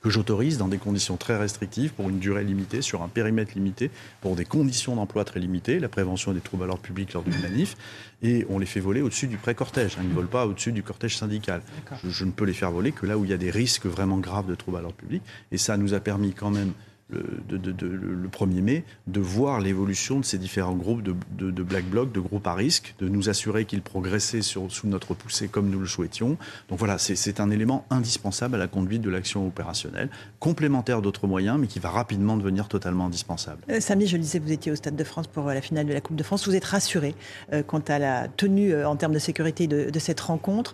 que 0.00 0.10
j'autorise 0.10 0.58
dans 0.58 0.68
des 0.68 0.78
conditions 0.78 1.16
très 1.16 1.36
restrictives, 1.36 1.92
pour 1.92 2.08
une 2.08 2.18
durée 2.18 2.44
limitée, 2.44 2.82
sur 2.82 3.02
un 3.02 3.08
périmètre 3.08 3.52
limité, 3.54 3.90
pour 4.20 4.36
des 4.36 4.44
conditions 4.44 4.96
d'emploi 4.96 5.24
très 5.24 5.40
limitées, 5.40 5.78
la 5.78 5.88
prévention 5.88 6.32
des 6.32 6.40
troubles 6.40 6.64
à 6.64 6.66
l'ordre 6.66 6.82
public 6.82 7.12
lors 7.12 7.22
d'une 7.22 7.38
manif, 7.40 7.76
et 8.22 8.46
on 8.48 8.58
les 8.58 8.66
fait 8.66 8.80
voler 8.80 9.02
au-dessus 9.02 9.26
du 9.26 9.36
pré-cortège. 9.36 9.96
Hein. 9.98 10.02
ils 10.02 10.08
ne 10.08 10.14
volent 10.14 10.28
pas 10.28 10.46
au-dessus 10.46 10.72
du 10.72 10.82
cortège 10.82 11.16
syndical. 11.16 11.62
Je, 12.02 12.10
je, 12.10 12.24
ne 12.24 12.30
peux 12.30 12.44
les 12.44 12.52
faire 12.52 12.70
voler 12.70 12.92
que 12.92 13.06
là 13.06 13.18
où 13.18 13.24
il 13.24 13.30
y 13.30 13.34
a 13.34 13.38
des 13.38 13.50
risques 13.50 13.86
vraiment 13.86 14.18
graves 14.18 14.46
de 14.46 14.54
troubles 14.54 14.78
à 14.78 14.80
l'ordre 14.80 14.96
public, 14.96 15.22
et 15.52 15.58
ça 15.58 15.76
nous 15.76 15.94
a 15.94 16.00
permis 16.00 16.32
quand 16.32 16.50
même 16.50 16.72
le, 17.10 17.58
de, 17.58 17.86
le 17.86 18.28
1er 18.28 18.62
mai, 18.62 18.84
de 19.06 19.20
voir 19.20 19.60
l'évolution 19.60 20.20
de 20.20 20.24
ces 20.24 20.38
différents 20.38 20.74
groupes 20.74 21.02
de, 21.02 21.62
Black 21.62 21.84
Bloc, 21.84 22.12
de 22.12 22.20
groupes 22.20 22.46
à 22.46 22.54
risque, 22.54 22.94
de 22.98 23.08
nous 23.08 23.28
assurer 23.28 23.64
qu'ils 23.64 23.82
progressaient 23.82 24.42
sur, 24.42 24.70
sous 24.70 24.86
notre 24.86 25.14
poussée 25.14 25.48
comme 25.48 25.70
nous 25.70 25.80
le 25.80 25.86
souhaitions. 25.86 26.36
Donc 26.68 26.78
voilà, 26.78 26.98
c'est 26.98 27.40
un 27.40 27.50
élément 27.50 27.86
indispensable 27.90 28.54
à 28.56 28.58
la 28.58 28.66
conduite 28.66 29.02
de 29.02 29.10
l'action 29.10 29.46
opérationnelle, 29.46 30.08
complémentaire 30.38 31.02
d'autres 31.02 31.26
moyens, 31.26 31.58
mais 31.58 31.66
qui 31.66 31.78
va 31.78 31.90
rapidement 31.90 32.36
devenir 32.36 32.68
totalement 32.68 33.06
indispensable. 33.06 33.62
Euh, 33.70 33.80
samedi, 33.80 34.06
je 34.06 34.16
le 34.16 34.22
disais, 34.22 34.38
vous 34.38 34.52
étiez 34.52 34.72
au 34.72 34.76
Stade 34.76 34.96
de 34.96 35.04
France 35.04 35.26
pour 35.26 35.48
euh, 35.48 35.54
la 35.54 35.60
finale 35.60 35.86
de 35.86 35.92
la 35.92 36.00
Coupe 36.00 36.16
de 36.16 36.22
France. 36.22 36.46
Vous 36.46 36.54
êtes 36.54 36.64
rassuré 36.64 37.14
euh, 37.52 37.62
quant 37.62 37.82
à 37.88 37.98
la 37.98 38.28
tenue 38.28 38.84
en 38.84 38.96
termes 38.96 39.12
de 39.12 39.18
sécurité 39.18 39.66
de, 39.66 39.98
cette 39.98 40.20
rencontre, 40.20 40.72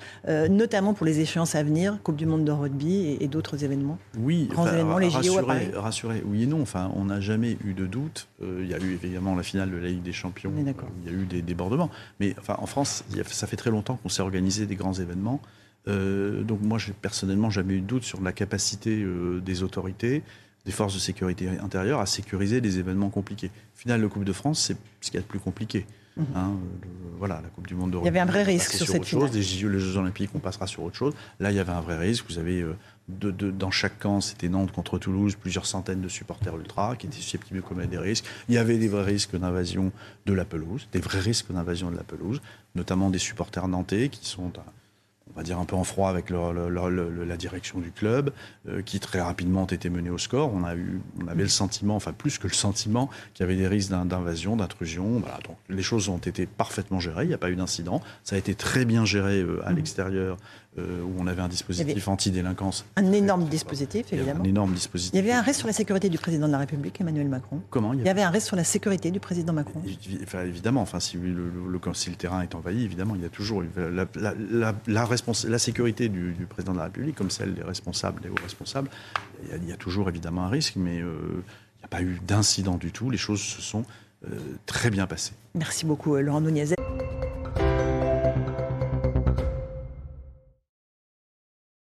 notamment 0.49 0.95
pour 0.95 1.05
les 1.05 1.21
échéances 1.21 1.55
à 1.55 1.63
venir, 1.63 1.99
Coupe 2.05 2.17
du 2.17 2.27
Monde 2.27 2.45
de 2.45 2.53
rugby 2.53 3.17
et, 3.21 3.27
d'autres 3.27 3.65
événements 3.65 3.99
Oui, 4.19 4.49
grands 4.51 4.67
événements, 4.67 4.99
les 4.99 5.11
JO 5.11 5.39
à 5.39 5.43
Paris. 5.47 5.71
rassuré 5.75 6.23
oui 6.27 6.43
et 6.43 6.47
non. 6.47 6.61
Enfin, 6.63 6.91
on 6.95 7.07
n'a 7.07 7.21
jamais 7.21 7.57
eu 7.65 7.75
de 7.75 7.87
doute. 7.87 8.29
Euh, 8.43 8.61
il 8.63 8.69
y 8.69 8.75
a 8.75 8.79
eu 8.79 8.95
évidemment 8.95 9.35
la 9.35 9.43
finale 9.43 9.71
de 9.71 9.77
la 9.77 9.89
Ligue 9.89 10.03
des 10.03 10.13
Champions. 10.13 10.53
il 10.57 11.11
y 11.11 11.15
a 11.15 11.17
eu 11.17 11.25
des 11.27 11.43
débordements. 11.43 11.91
Mais 12.21 12.35
enfin, 12.39 12.57
en 12.59 12.67
France, 12.67 13.05
ça 13.27 13.47
fait 13.47 13.57
très 13.57 13.71
longtemps 13.71 13.97
qu'on 13.97 14.09
s'est 14.09 14.23
organisé 14.23 14.67
des 14.67 14.77
grands 14.77 14.95
événements. 14.95 15.41
Euh, 15.89 16.43
donc 16.43 16.61
moi, 16.63 16.79
j'ai 16.79 16.93
personnellement 16.93 17.51
jamais 17.51 17.75
eu 17.75 17.81
de 17.81 17.87
doute 17.87 18.03
sur 18.03 18.21
la 18.21 18.33
capacité 18.33 19.03
euh, 19.03 19.41
des 19.41 19.63
autorités, 19.63 20.23
des 20.65 20.73
forces 20.73 20.95
de 20.95 20.99
sécurité 20.99 21.49
intérieure 21.63 22.01
à 22.01 22.07
sécuriser 22.07 22.61
des 22.61 22.79
événements 22.79 23.11
compliqués. 23.11 23.51
Finale 23.75 24.03
de 24.03 24.07
Coupe 24.07 24.25
de 24.25 24.33
France, 24.33 24.61
c'est 24.61 24.77
ce 25.01 25.11
qu'il 25.11 25.19
y 25.19 25.19
a 25.19 25.23
de 25.23 25.29
plus 25.29 25.39
compliqué. 25.39 25.87
Mhm. 26.17 26.27
Hein, 26.35 26.53
voilà, 27.19 27.41
la 27.43 27.49
Coupe 27.51 27.69
du 27.69 27.75
Monde 27.75 27.93
de 27.93 27.99
Il 27.99 28.05
y 28.05 28.09
avait 28.09 28.21
un 28.21 28.27
vrai 28.27 28.43
risque 28.43 28.73
sur, 28.73 28.87
cette 28.87 29.05
chose. 29.05 29.33
Les 29.33 29.43
Jeux, 29.43 29.69
les 29.69 29.79
Jeux 29.79 29.97
Olympiques, 29.97 30.31
on 30.35 30.39
passera 30.39 30.67
sur 30.67 30.83
autre 30.83 30.97
chose. 30.97 31.15
Là, 31.39 31.53
il 31.53 31.57
y 31.57 31.61
avait 31.61 31.73
un 31.73 31.81
vrai 31.81 31.99
risque. 31.99 32.25
Vous 32.29 32.39
avez 32.39 32.65
dans 33.09 33.71
chaque 33.71 33.99
camp, 33.99 34.21
c'était 34.21 34.49
Nantes 34.49 34.73
contre 34.73 34.99
Toulouse, 34.99 35.37
plusieurs 35.37 35.67
centaines 35.67 36.01
de 36.01 36.09
supporters 36.09 36.57
ultra 36.57 36.97
qui 36.97 37.07
étaient 37.07 37.17
susceptibles 37.17 37.61
de 37.61 37.65
commettre 37.65 37.91
des 37.91 37.99
risques. 37.99 38.25
Il 38.49 38.55
y 38.55 38.59
avait 38.59 38.79
des 38.79 38.89
vrais 38.89 39.05
risques 39.05 39.37
d'invasion 39.37 39.93
de 40.27 40.33
la 40.33 40.45
pelouse, 40.45 40.89
des 40.93 41.01
vrais 41.01 41.21
risques 41.21 41.53
d'invasion 41.53 41.91
de 41.91 41.97
la 41.97 42.03
pelouse, 42.03 42.41
notamment 42.75 43.11
des 43.11 43.19
supporters 43.19 43.69
nantais 43.69 44.09
qui 44.09 44.27
sont 44.27 44.53
on 45.33 45.37
va 45.37 45.43
dire 45.43 45.59
un 45.59 45.65
peu 45.65 45.77
en 45.77 45.85
froid 45.85 46.09
avec 46.09 46.31
la 46.31 47.37
direction 47.37 47.79
du 47.79 47.91
club, 47.91 48.33
euh, 48.69 48.83
qui 48.83 49.01
très 49.01 49.21
rapidement 49.21 49.63
ont 49.63 49.67
été 49.67 49.91
menés 49.91 50.11
au 50.11 50.19
score. 50.19 50.53
On, 50.55 50.65
a 50.65 50.75
eu, 50.75 51.01
on 51.23 51.29
avait 51.29 51.43
le 51.43 51.49
sentiment, 51.49 51.97
enfin 51.97 52.13
plus 52.13 52.39
que 52.39 52.47
le 52.47 52.55
sentiment, 52.55 53.11
qu'il 53.35 53.45
y 53.45 53.49
avait 53.49 53.57
des 53.57 53.69
risques 53.69 53.91
d'invasion, 53.91 54.57
d'intrusion. 54.57 55.21
Voilà, 55.21 55.39
donc 55.47 55.57
les 55.69 55.83
choses 55.83 56.09
ont 56.09 56.19
été 56.19 56.47
parfaitement 56.47 57.01
gérées, 57.01 57.25
il 57.25 57.29
n'y 57.29 57.35
a 57.35 57.39
pas 57.39 57.51
eu 57.51 57.57
d'incident. 57.57 58.01
Ça 58.25 58.37
a 58.37 58.39
été 58.39 58.55
très 58.55 58.85
bien 58.85 59.05
géré 59.05 59.41
euh, 59.41 59.67
à 59.67 59.73
mmh. 59.73 59.77
l'extérieur 59.77 60.37
euh, 60.79 61.03
où 61.03 61.15
on 61.19 61.27
avait 61.27 61.41
un 61.41 61.49
dispositif 61.49 62.07
anti-délinquance. 62.07 62.85
Un 62.97 63.11
énorme 63.13 63.45
dispositif, 63.45 64.13
évidemment. 64.13 64.45
Un 64.45 64.49
énorme 64.49 64.75
dispositif. 64.75 65.13
Il 65.15 65.17
y 65.17 65.21
avait 65.21 65.33
un 65.33 65.41
reste 65.41 65.61
sur 65.61 65.67
la 65.67 65.73
sécurité 65.73 66.11
du 66.11 66.19
président 66.19 66.47
de 66.49 66.53
la 66.53 66.59
République, 66.59 67.01
Emmanuel 67.01 67.29
Macron. 67.29 67.63
Comment 67.71 67.95
il 67.95 68.03
y, 68.03 68.09
avait... 68.09 68.21
un 68.21 68.29
reste 68.29 68.47
sur 68.47 68.57
la 68.57 68.65
sécurité 68.65 69.11
du 69.11 69.19
président 69.19 69.55
Macron. 69.55 69.81
Enfin, 70.23 70.45
évidemment, 70.45 70.83
enfin, 70.83 71.01
si, 71.01 71.17
le, 71.17 71.51
le, 71.71 72.15
terrain 72.17 72.43
est 72.43 72.55
envahi, 72.55 72.85
évidemment, 72.85 73.15
il 73.15 73.23
y 73.23 73.25
a 73.25 73.31
toujours 73.31 73.63
la, 73.77 74.07
la, 74.51 74.75
la, 74.87 75.05
sécurité 75.59 76.09
du, 76.09 76.47
président 76.49 76.73
de 76.73 76.79
la 76.79 76.85
République, 76.85 77.17
comme 77.17 77.31
celle 77.31 77.55
des 77.55 77.63
responsables, 77.63 78.21
des 78.21 78.29
hauts 78.29 78.43
responsables. 78.43 78.89
Il 79.53 79.69
y 79.69 79.73
a, 79.73 79.77
toujours 79.77 80.09
évidemment 80.09 80.45
un 80.45 80.49
risque, 80.49 80.75
mais 80.77 81.01
euh, 81.01 81.43
il 81.77 81.79
n'y 81.79 81.85
a 81.85 81.89
pas 81.89 82.03
eu 82.03 82.19
d'incident 82.27 82.77
du 82.77 82.93
tout. 82.93 83.11
Les 83.11 83.19
choses 83.19 83.41
se 83.41 83.63
sont 83.63 83.85
euh, 84.25 84.39
très 84.67 84.91
bien 84.91 85.07
passées. 85.07 85.35
Merci 85.55 85.85
beaucoup, 85.85 86.17
Laurent 86.17 86.41
Nunez. 86.41 86.75